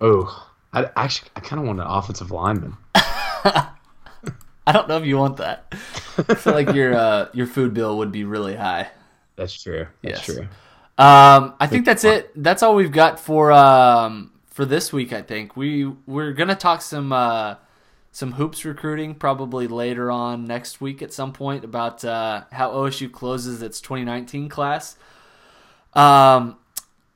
Oh, 0.00 0.49
I 0.72 0.88
actually 0.96 1.30
I 1.36 1.40
kind 1.40 1.60
of 1.60 1.66
want 1.66 1.80
an 1.80 1.86
offensive 1.86 2.30
lineman. 2.30 2.76
I 2.94 4.72
don't 4.72 4.88
know 4.88 4.98
if 4.98 5.04
you 5.04 5.16
want 5.16 5.38
that. 5.38 5.74
I 6.28 6.34
feel 6.34 6.52
like 6.52 6.72
your 6.74 6.94
uh, 6.94 7.28
your 7.32 7.46
food 7.46 7.74
bill 7.74 7.98
would 7.98 8.12
be 8.12 8.24
really 8.24 8.54
high. 8.54 8.88
That's 9.36 9.60
true. 9.60 9.86
That's 10.02 10.26
Yes. 10.28 10.36
true. 10.36 10.48
Um, 10.98 11.54
I 11.58 11.66
think 11.66 11.86
that's 11.86 12.04
it. 12.04 12.30
That's 12.36 12.62
all 12.62 12.74
we've 12.74 12.92
got 12.92 13.18
for 13.18 13.50
um 13.52 14.32
for 14.50 14.64
this 14.64 14.92
week. 14.92 15.12
I 15.12 15.22
think 15.22 15.56
we 15.56 15.86
we're 16.06 16.32
gonna 16.32 16.54
talk 16.54 16.82
some 16.82 17.12
uh 17.12 17.54
some 18.12 18.32
hoops 18.32 18.64
recruiting 18.64 19.14
probably 19.14 19.66
later 19.66 20.10
on 20.10 20.44
next 20.44 20.80
week 20.80 21.00
at 21.00 21.12
some 21.12 21.32
point 21.32 21.64
about 21.64 22.04
uh, 22.04 22.42
how 22.50 22.72
OSU 22.72 23.10
closes 23.10 23.62
its 23.62 23.80
2019 23.80 24.48
class. 24.48 24.96
Um, 25.94 26.56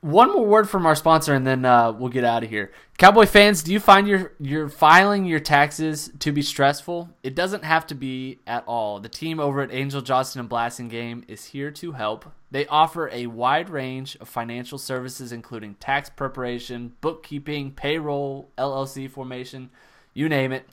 one 0.05 0.31
more 0.31 0.45
word 0.45 0.69
from 0.69 0.85
our 0.85 0.95
sponsor, 0.95 1.33
and 1.33 1.47
then 1.47 1.65
uh, 1.65 1.91
we'll 1.91 2.11
get 2.11 2.25
out 2.25 2.45
of 2.45 2.51
here. 2.51 2.71
Cowboy 2.99 3.25
fans, 3.25 3.63
do 3.63 3.73
you 3.73 3.81
find 3.81 4.07
your 4.07 4.35
your 4.39 4.69
filing 4.69 5.25
your 5.25 5.41
taxes 5.41 6.13
to 6.19 6.31
be 6.31 6.43
stressful? 6.43 7.09
It 7.23 7.35
doesn't 7.35 7.65
have 7.65 7.87
to 7.87 7.95
be 7.95 8.41
at 8.47 8.65
all. 8.67 9.01
The 9.01 9.09
team 9.09 9.41
over 9.41 9.63
at 9.63 9.73
Angel 9.73 10.03
Johnston 10.03 10.41
and 10.41 10.51
Blasingame 10.51 11.25
is 11.27 11.47
here 11.47 11.71
to 11.71 11.93
help. 11.93 12.27
They 12.51 12.67
offer 12.67 13.09
a 13.13 13.29
wide 13.29 13.71
range 13.71 14.15
of 14.21 14.29
financial 14.29 14.77
services, 14.77 15.33
including 15.33 15.77
tax 15.77 16.11
preparation, 16.11 16.93
bookkeeping, 17.01 17.73
payroll, 17.73 18.51
LLC 18.59 19.11
formation, 19.11 19.71
you 20.13 20.29
name 20.29 20.53
it. 20.53 20.69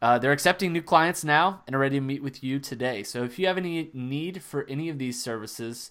Uh, 0.00 0.18
they're 0.20 0.30
accepting 0.30 0.72
new 0.72 0.82
clients 0.82 1.24
now 1.24 1.62
and 1.66 1.74
are 1.74 1.80
ready 1.80 1.96
to 1.96 2.00
meet 2.00 2.22
with 2.22 2.44
you 2.44 2.60
today. 2.60 3.02
So 3.02 3.24
if 3.24 3.36
you 3.36 3.48
have 3.48 3.58
any 3.58 3.90
need 3.92 4.44
for 4.44 4.64
any 4.68 4.88
of 4.88 4.98
these 4.98 5.20
services, 5.20 5.90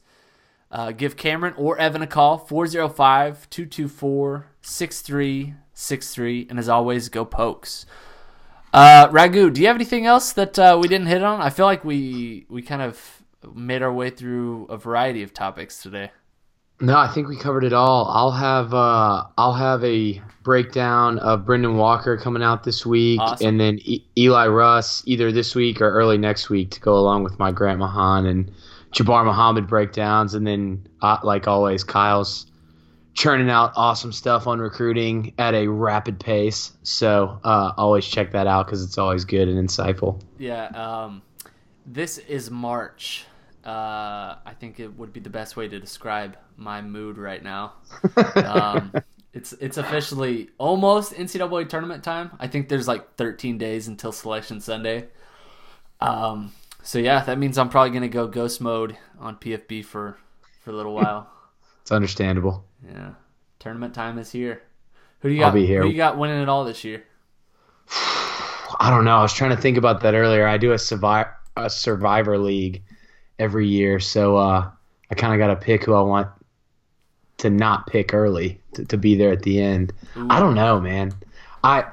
uh, 0.71 0.91
give 0.91 1.15
Cameron 1.17 1.54
or 1.58 1.78
Evan 1.78 2.01
a 2.01 2.08
call, 2.08 2.38
405 2.38 3.49
224 3.49 4.47
6363. 4.62 6.47
And 6.49 6.60
as 6.60 6.69
always, 6.69 7.10
go 7.10 7.25
pokes. 7.25 7.86
Uh, 8.73 9.08
Ragu, 9.10 9.54
do 9.54 9.62
you 9.62 9.67
have 9.67 9.75
anything 9.78 10.06
else 10.06 10.34
that 10.34 10.60
uh, 10.60 10.78
we 10.82 10.88
didn't 10.88 11.08
hit 11.08 11.23
on? 11.23 11.39
I 11.41 11.49
feel 11.49 11.65
like 11.65 11.86
we, 11.86 12.45
we 12.49 12.62
kind 12.62 12.82
of 12.82 13.23
made 13.54 13.82
our 13.82 13.93
way 13.93 14.10
through 14.10 14.65
a 14.65 14.78
variety 14.78 15.23
of 15.23 15.34
topics 15.34 15.82
today. 15.82 16.12
No, 16.82 16.97
I 16.97 17.08
think 17.08 17.30
we 17.30 17.38
covered 17.38 17.63
it 17.63 17.71
all. 17.71 18.06
I'll 18.10 18.32
have 18.32 18.73
uh, 18.73 19.23
I'll 19.38 19.54
have 19.54 19.82
a 19.86 20.21
breakdown 20.43 21.19
of 21.19 21.45
Brynden 21.45 21.78
Walker 21.78 22.17
coming 22.17 22.43
out 22.43 22.65
this 22.65 22.86
week, 22.86 23.21
Awesome. 23.21 23.47
and 23.47 23.60
then 23.62 23.80
e- 23.82 24.06
Eli 24.17 24.47
Russ 24.47 25.01
either 25.06 25.32
this 25.32 25.56
week 25.56 25.80
or 25.80 25.89
early 25.89 26.17
next 26.17 26.49
week 26.49 26.71
to 26.71 26.82
go 26.82 26.95
along 26.95 27.23
with 27.23 27.39
my 27.39 27.54
Grant 27.54 27.80
Mahan 27.80 28.25
and 28.25 28.51
Jabbar 28.95 29.25
Muhammad 29.25 29.67
breakdowns, 29.67 30.34
and 30.34 30.47
then 30.47 30.88
uh, 31.01 31.17
like 31.21 31.47
always, 31.47 31.84
Kyle's 31.84 32.47
churning 33.13 33.49
out 33.49 33.73
awesome 33.75 34.12
stuff 34.12 34.47
on 34.47 34.60
recruiting 34.60 35.34
at 35.38 35.53
a 35.53 35.67
rapid 35.67 36.19
pace. 36.19 36.71
So 36.84 37.39
uh, 37.43 37.73
always 37.77 38.05
check 38.05 38.31
that 38.31 38.47
out 38.47 38.65
because 38.65 38.84
it's 38.84 38.97
always 38.97 39.25
good 39.25 39.49
and 39.49 39.69
insightful. 39.69 40.21
Yeah, 40.38 40.67
um, 40.67 41.21
this 41.86 42.17
is 42.19 42.49
March. 42.49 43.25
Uh, 43.65 44.36
I 44.45 44.53
think 44.60 44.79
it 44.79 44.95
would 44.97 45.12
be 45.12 45.19
the 45.19 45.29
best 45.29 45.58
way 45.58 45.67
to 45.67 45.79
describe 45.79 46.38
my 46.55 46.81
mood 46.81 47.17
right 47.17 47.43
now. 47.43 47.73
Um, 48.36 48.93
it's 49.34 49.51
it's 49.53 49.77
officially 49.77 50.49
almost 50.58 51.13
NCAA 51.13 51.67
tournament 51.67 52.01
time. 52.01 52.31
I 52.39 52.47
think 52.47 52.69
there's 52.69 52.88
like 52.88 53.15
13 53.15 53.58
days 53.58 53.89
until 53.89 54.13
Selection 54.13 54.62
Sunday. 54.62 55.08
Um, 55.99 56.53
so 56.86 57.00
yeah, 57.00 57.24
that 57.24 57.39
means 57.39 57.58
I'm 57.58 57.69
probably 57.69 57.91
gonna 57.91 58.08
go 58.08 58.28
ghost 58.28 58.62
mode 58.62 58.95
on 59.19 59.38
PFB 59.38 59.84
for 59.84 60.17
for 60.62 60.69
a 60.69 60.74
little 60.74 60.93
while. 60.93 61.30
It's 61.82 61.91
understandable. 61.91 62.63
Yeah, 62.88 63.13
tournament 63.60 63.93
time 63.93 64.17
is 64.19 64.32
here. 64.32 64.62
Who 65.19 65.30
do 65.30 65.34
you 65.34 65.41
got? 65.41 65.48
I'll 65.48 65.54
be 65.54 65.65
here. 65.65 65.82
Who 65.82 65.89
you 65.89 65.98
got 65.98 66.17
winning 66.17 66.41
it 66.41 66.48
all 66.48 66.63
this 66.63 66.84
year? 66.84 67.04
I 67.89 68.89
don't 68.89 69.06
know. 69.06 69.17
I 69.17 69.21
was 69.21 69.34
trying 69.34 69.56
to 69.56 69.62
think 69.62 69.78
about 69.78 70.02
that 70.02 70.13
earlier. 70.13 70.48
I 70.48 70.58
do 70.58 70.74
a 70.74 70.78
survivor 70.78 71.36
a 71.58 71.69
survivor 71.69 72.38
league 72.38 72.84
every 73.39 73.67
year, 73.67 74.00
so 74.00 74.38
uh, 74.38 74.69
I 75.10 75.15
kind 75.15 75.34
of 75.34 75.39
got 75.39 75.48
to 75.48 75.65
pick 75.65 75.84
who 75.84 75.93
I 75.93 76.02
want 76.02 76.28
to 77.38 77.50
not 77.50 77.88
pick 77.88 78.13
early 78.13 78.62
to, 78.74 78.86
to 78.86 78.98
be 78.98 79.15
there 79.15 79.32
at 79.32 79.41
the 79.41 79.62
end. 79.62 79.91
I 80.30 80.39
don't 80.39 80.54
know, 80.56 80.80
man. 80.80 81.13
I 81.63 81.86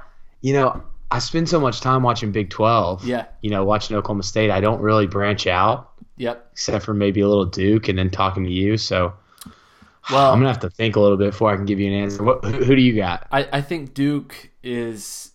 you 0.43 0.53
know 0.53 0.83
I 1.13 1.19
spend 1.19 1.49
so 1.49 1.61
much 1.61 1.81
time 1.81 2.03
watching 2.03 2.33
Big 2.33 2.51
Twelve. 2.51 3.05
Yeah. 3.05 3.27
You 3.43 3.51
know, 3.51 3.65
watching 3.65 3.97
Oklahoma 3.97 4.23
State. 4.23 4.51
I 4.51 4.61
don't 4.61 4.81
really 4.81 5.07
branch 5.07 5.47
out 5.47 5.91
Yep. 6.17 6.49
except 6.53 6.85
for 6.85 6.95
maybe 6.95 7.21
a 7.21 7.29
little 7.29 7.45
Duke 7.47 7.89
and 7.89 7.99
then 7.99 8.11
talking 8.11 8.45
to 8.45 8.51
you. 8.51 8.77
So 8.77 9.13
Well, 10.11 10.33
I'm 10.33 10.39
gonna 10.41 10.49
have 10.53 10.61
to 10.61 10.71
think 10.71 10.97
a 10.97 11.01
little 11.01 11.17
bit 11.17 11.31
before 11.33 11.53
I 11.53 11.57
can 11.57 11.65
give 11.67 11.79
you 11.79 11.89
an 11.93 11.95
answer. 12.03 12.23
What, 12.25 12.45
who, 12.45 12.53
who 12.65 12.75
do 12.77 12.83
you 12.83 12.97
got? 12.97 13.27
I, 13.31 13.49
I 13.53 13.61
think 13.61 13.95
Duke 13.95 14.51
is 14.63 15.33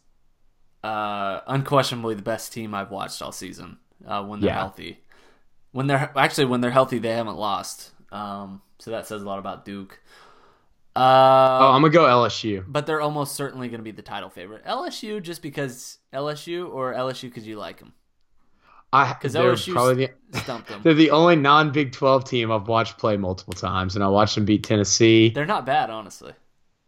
uh, 0.84 1.42
unquestionably 1.48 2.16
the 2.16 2.22
best 2.22 2.54
team 2.54 2.74
I've 2.74 2.92
watched 2.92 3.22
all 3.22 3.32
season 3.32 3.78
uh, 4.06 4.24
when 4.24 4.40
they're 4.42 4.50
Yeah. 4.50 4.60
healthy. 4.60 5.00
When 5.72 5.88
they're 5.88 6.12
actually 6.16 6.46
when 6.46 6.62
they're 6.62 6.72
healthy, 6.72 6.98
they 7.00 7.12
haven't 7.12 7.38
lost. 7.38 7.92
Um, 8.12 8.62
so 8.80 8.92
that 8.92 9.06
says 9.06 9.22
a 9.22 9.26
lot 9.26 9.38
about 9.40 9.63
Duke. 9.66 10.00
Oh, 10.97 11.01
Uh, 11.01 11.71
I'm 11.73 11.81
gonna 11.81 11.93
go 11.93 12.05
LSU. 12.05 12.63
but 12.67 12.86
they're 12.86 13.01
almost 13.01 13.36
certainly 13.36 13.67
going 13.69 13.79
to 13.79 13.83
be 13.83 13.91
the 13.91 14.01
title 14.01 14.29
favorite. 14.29 14.65
LSU 14.65 15.21
just 15.21 15.41
because 15.41 15.99
LSU 16.13 16.69
or 16.73 16.93
LSU 16.93 17.23
because 17.23 17.47
you 17.47 17.57
like 17.57 17.79
them. 17.79 17.93
I 18.93 19.13
Because 19.13 19.33
they're 19.33 19.53
LSU 19.53 19.73
probably 19.73 20.10
the, 20.31 20.39
stumped 20.39 20.69
them. 20.69 20.79
They're 20.83 20.93
the 20.93 21.12
only 21.12 21.36
non 21.36 21.71
Big 21.71 21.91
12 21.91 22.23
team 22.23 22.51
I've 22.51 22.67
watched 22.69 22.97
play 22.97 23.17
multiple 23.17 23.53
times, 23.53 23.95
and 23.95 24.03
I 24.03 24.07
watched 24.07 24.36
them 24.36 24.45
beat 24.45 24.63
Tennessee. 24.63 25.29
They're 25.29 25.45
not 25.45 25.65
bad, 25.65 25.89
honestly. 25.89 26.33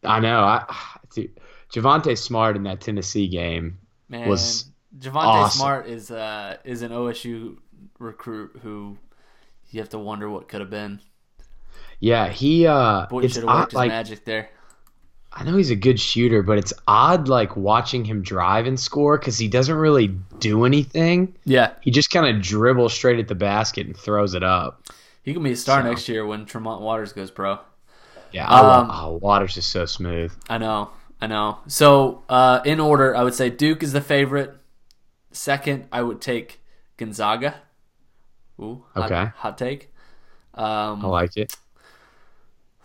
I 0.04 0.20
know. 0.22 0.40
I 0.40 0.66
dude, 1.14 1.38
Javonte 1.74 2.18
Smart 2.18 2.56
in 2.56 2.64
that 2.64 2.80
Tennessee 2.82 3.28
game. 3.28 3.78
Man, 4.08 4.30
Was 4.30 4.72
Javonte 4.98 5.26
awesome. 5.26 5.60
Smart 5.60 5.88
is 5.88 6.10
uh, 6.10 6.58
is 6.64 6.82
an 6.84 6.92
OSU 6.92 7.58
recruit 8.00 8.58
who 8.64 8.98
you 9.70 9.82
have 9.82 9.90
to 9.90 10.00
wonder 10.00 10.30
what 10.30 10.48
could 10.48 10.62
have 10.62 10.70
been. 10.70 11.02
Yeah, 12.00 12.30
he. 12.30 12.66
Uh, 12.68 13.06
Boy, 13.08 13.22
it's 13.24 13.38
odd, 13.38 13.66
his 13.66 13.74
like 13.74 13.90
magic 13.90 14.26
there. 14.26 14.50
I 15.32 15.44
know 15.44 15.56
he's 15.58 15.70
a 15.70 15.76
good 15.76 16.00
shooter, 16.00 16.42
but 16.42 16.58
it's 16.58 16.74
odd 16.88 17.28
like 17.28 17.56
watching 17.56 18.04
him 18.04 18.24
drive 18.24 18.66
and 18.66 18.80
score 18.80 19.18
because 19.18 19.38
he 19.38 19.48
doesn't 19.48 19.76
really 19.76 20.08
do 20.40 20.66
anything. 20.66 21.36
Yeah, 21.46 21.74
He 21.82 21.92
just 21.92 22.10
kind 22.10 22.36
of 22.36 22.42
dribbles 22.42 22.94
straight 22.94 23.20
at 23.20 23.28
the 23.28 23.36
basket 23.36 23.86
and 23.86 23.96
throws 23.96 24.34
it 24.34 24.44
up. 24.44 24.88
he 25.22 25.34
can 25.34 25.44
be 25.44 25.52
a 25.52 25.56
star 25.56 25.82
So. 25.84 25.88
next 25.90 26.10
year 26.10 26.26
when 26.26 26.46
Tremont 26.46 26.82
Waters 26.82 27.14
goes 27.14 27.30
pro. 27.30 27.60
Yeah, 28.32 28.48
Um, 28.48 28.90
oh, 28.92 29.20
Waters 29.22 29.56
is 29.58 29.66
so 29.68 29.86
smooth. 29.86 30.32
I 30.50 30.58
know, 30.58 30.90
I 31.22 31.28
know. 31.28 31.60
So, 31.68 32.24
uh, 32.28 32.62
in 32.66 32.80
order, 32.80 33.16
I 33.16 33.22
would 33.24 33.36
say 33.36 33.50
Duke 33.52 33.84
is 33.84 33.92
the 33.94 34.02
favorite. 34.02 34.56
Second, 35.32 35.88
I 35.92 36.02
would 36.02 36.22
take 36.22 36.60
Gonzaga. 36.98 37.56
Ooh, 38.60 38.84
hot, 38.96 39.12
Okay. 39.12 39.32
hot 39.36 39.58
take. 39.60 39.94
Um, 40.56 41.06
I 41.06 41.08
like 41.08 41.38
it. 41.38 41.56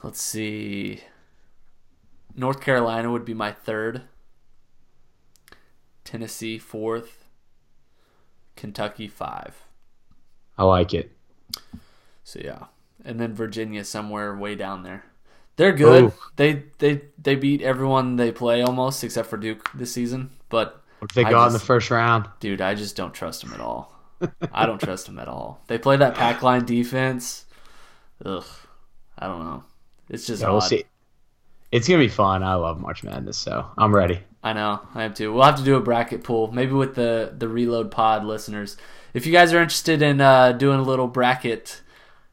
Let's 0.03 0.21
see. 0.21 1.01
North 2.37 2.61
Carolina 2.61 3.11
would 3.11 3.25
be 3.25 3.35
my 3.35 3.53
third. 3.53 4.03
Tennessee 6.05 6.59
fourth. 6.59 7.25
Kentucky 8.57 9.09
five. 9.09 9.65
I 10.57 10.65
like 10.65 10.95
it. 10.95 11.13
So 12.23 12.41
yeah, 12.43 12.67
and 13.05 13.19
then 13.19 13.35
Virginia 13.35 13.85
somewhere 13.85 14.37
way 14.37 14.55
down 14.55 14.83
there. 14.83 15.05
They're 15.57 15.73
good. 15.73 16.05
Ooh. 16.05 16.13
They 16.37 16.65
they 16.79 17.03
they 17.19 17.37
beat 17.37 17.63
everyone 17.63 18.17
they 18.17 18.33
play 18.33 18.63
almost 18.63 19.05
except 19.05 19.29
for 19.29 19.37
Duke 19.37 19.71
this 19.75 19.93
season. 19.93 20.31
But 20.49 20.83
they 21.15 21.25
I 21.25 21.31
go 21.31 21.39
out 21.39 21.49
in 21.49 21.53
the 21.53 21.59
first 21.59 21.91
round? 21.91 22.29
dude, 22.41 22.61
I 22.61 22.75
just 22.75 22.97
don't 22.97 23.15
trust 23.15 23.43
them 23.43 23.53
at 23.53 23.61
all. 23.61 23.93
I 24.53 24.67
don't 24.67 24.81
trust 24.81 25.07
them 25.07 25.19
at 25.19 25.29
all. 25.29 25.63
They 25.67 25.79
play 25.79 25.97
that 25.97 26.15
pack 26.15 26.43
line 26.43 26.65
defense. 26.65 27.45
Ugh, 28.25 28.45
I 29.19 29.27
don't 29.27 29.45
know. 29.45 29.65
It's 30.09 30.27
just 30.27 30.43
Yeah, 30.43 30.51
we'll 30.51 30.61
see. 30.61 30.85
It's 31.73 31.89
gonna 31.89 32.01
be 32.01 32.09
fun. 32.09 32.43
I 32.43 32.55
love 32.55 32.81
March 32.81 33.03
Madness, 33.03 33.37
so 33.37 33.67
I'm 33.79 33.95
ready. 33.95 34.21
I 34.43 34.53
know, 34.53 34.81
I 34.95 35.05
am 35.05 35.15
too. 35.15 35.33
We'll 35.33 35.43
have 35.45 35.57
to 35.57 35.65
do 35.65 35.77
a 35.77 35.81
bracket 35.81 36.23
pool, 36.23 36.53
maybe 36.53 36.73
with 36.73 36.95
the 36.95 37.33
the 37.37 37.49
Reload 37.49 37.91
Pod 37.91 38.25
listeners. 38.25 38.77
If 39.15 39.27
you 39.27 39.33
guys 39.33 39.53
are 39.53 39.61
interested 39.61 40.03
in 40.03 40.21
uh, 40.21 40.53
doing 40.53 40.79
a 40.79 40.83
little 40.83 41.07
bracket, 41.09 41.81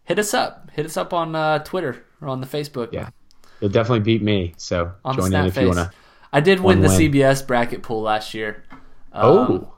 hit 0.04 0.20
us 0.20 0.34
up. 0.34 0.70
Hit 0.74 0.86
us 0.86 0.98
up 0.98 1.14
on 1.14 1.36
uh, 1.36 1.60
Twitter 1.60 2.04
or 2.22 2.28
on 2.28 2.42
the 2.42 2.48
Facebook. 2.48 2.90
Yeah. 2.92 3.10
You'll 3.62 3.70
definitely 3.72 4.00
beat 4.02 4.22
me. 4.22 4.54
So 4.58 4.92
on 5.06 5.16
join 5.16 5.32
the 5.32 5.40
in 5.40 5.46
if 5.46 5.54
Face. 5.54 5.62
you 5.62 5.68
wanna. 5.70 5.92
I 6.34 6.40
did 6.42 6.60
win 6.60 6.82
the 6.82 6.88
win. 6.90 7.00
CBS 7.12 7.46
bracket 7.46 7.82
pool 7.84 8.02
last 8.02 8.34
year. 8.34 8.64
Um, 9.14 9.24
Oh, 9.24 9.74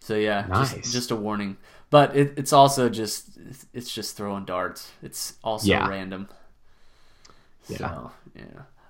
so 0.00 0.14
yeah, 0.16 0.46
Nice. 0.48 0.74
just, 0.74 0.92
just 0.92 1.10
a 1.10 1.16
warning. 1.16 1.56
But 1.90 2.16
it, 2.16 2.34
it's 2.36 2.52
also 2.52 2.88
just 2.88 3.38
it's 3.74 3.92
just 3.94 4.16
throwing 4.16 4.44
darts. 4.44 4.90
It's 5.02 5.34
also 5.44 5.68
Yeah. 5.68 5.88
random. 5.88 6.28
Yeah. 7.68 7.78
So, 7.78 8.12
yeah. 8.34 8.42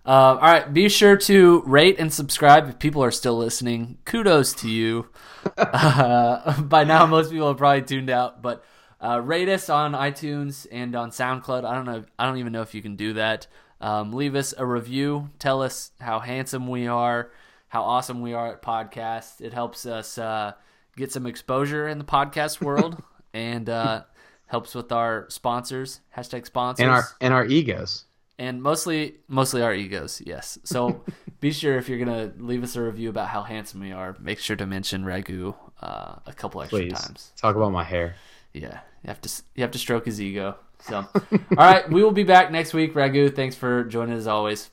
Uh, 0.04 0.08
all 0.08 0.36
right. 0.36 0.72
Be 0.72 0.88
sure 0.88 1.16
to 1.16 1.62
rate 1.64 1.96
and 1.98 2.12
subscribe 2.12 2.68
if 2.68 2.78
people 2.78 3.04
are 3.04 3.10
still 3.10 3.38
listening. 3.38 3.98
Kudos 4.04 4.52
to 4.54 4.68
you. 4.68 5.08
uh, 5.56 6.60
by 6.62 6.84
now, 6.84 7.06
most 7.06 7.30
people 7.30 7.48
have 7.48 7.58
probably 7.58 7.82
tuned 7.82 8.10
out, 8.10 8.42
but 8.42 8.64
uh, 9.00 9.20
rate 9.20 9.48
us 9.48 9.68
on 9.68 9.92
iTunes 9.92 10.66
and 10.70 10.94
on 10.94 11.10
SoundCloud. 11.10 11.64
I 11.64 11.74
don't 11.74 11.84
know. 11.84 12.04
I 12.18 12.26
don't 12.26 12.38
even 12.38 12.52
know 12.52 12.62
if 12.62 12.74
you 12.74 12.82
can 12.82 12.96
do 12.96 13.14
that. 13.14 13.46
Um, 13.80 14.12
leave 14.12 14.36
us 14.36 14.54
a 14.56 14.64
review. 14.64 15.30
Tell 15.40 15.60
us 15.60 15.90
how 16.00 16.20
handsome 16.20 16.68
we 16.68 16.86
are, 16.86 17.32
how 17.66 17.82
awesome 17.82 18.22
we 18.22 18.32
are 18.32 18.52
at 18.52 18.62
podcasts. 18.62 19.40
It 19.40 19.52
helps 19.52 19.86
us 19.86 20.18
uh, 20.18 20.52
get 20.96 21.10
some 21.10 21.26
exposure 21.26 21.88
in 21.88 21.98
the 21.98 22.04
podcast 22.04 22.60
world 22.64 23.02
and 23.34 23.68
uh, 23.68 24.04
helps 24.46 24.74
with 24.74 24.92
our 24.92 25.26
sponsors, 25.30 26.00
hashtag 26.16 26.46
sponsors, 26.46 26.82
and 26.82 26.90
our 26.92 27.04
and 27.20 27.34
our 27.34 27.44
egos. 27.44 28.04
And 28.38 28.62
mostly 28.62 29.16
mostly 29.28 29.62
our 29.62 29.74
egos. 29.74 30.22
Yes. 30.24 30.58
So 30.64 31.04
be 31.40 31.52
sure 31.52 31.76
if 31.78 31.88
you're 31.88 31.98
gonna 31.98 32.32
leave 32.38 32.62
us 32.62 32.76
a 32.76 32.82
review 32.82 33.08
about 33.10 33.28
how 33.28 33.42
handsome 33.42 33.80
we 33.80 33.92
are, 33.92 34.16
make 34.20 34.38
sure 34.38 34.56
to 34.56 34.66
mention 34.66 35.04
Ragu 35.04 35.54
uh, 35.80 36.16
a 36.26 36.32
couple 36.32 36.62
extra 36.62 36.80
Please 36.80 36.92
times. 37.00 37.32
talk 37.36 37.56
about 37.56 37.72
my 37.72 37.84
hair. 37.84 38.16
Yeah, 38.52 38.80
you 39.02 39.08
have 39.08 39.20
to 39.22 39.42
you 39.54 39.62
have 39.62 39.70
to 39.72 39.78
stroke 39.78 40.04
his 40.06 40.20
ego. 40.20 40.56
So, 40.80 40.96
all 40.96 41.56
right, 41.56 41.88
we 41.88 42.02
will 42.02 42.10
be 42.12 42.24
back 42.24 42.50
next 42.50 42.74
week. 42.74 42.94
Ragu, 42.94 43.34
thanks 43.34 43.54
for 43.54 43.84
joining 43.84 44.16
as 44.16 44.26
always. 44.26 44.68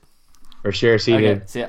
For 0.62 0.72
sure. 0.72 0.98
See 0.98 1.12
you, 1.12 1.18
Okay, 1.18 1.34
dude. 1.34 1.48
see 1.48 1.60
ya. 1.60 1.68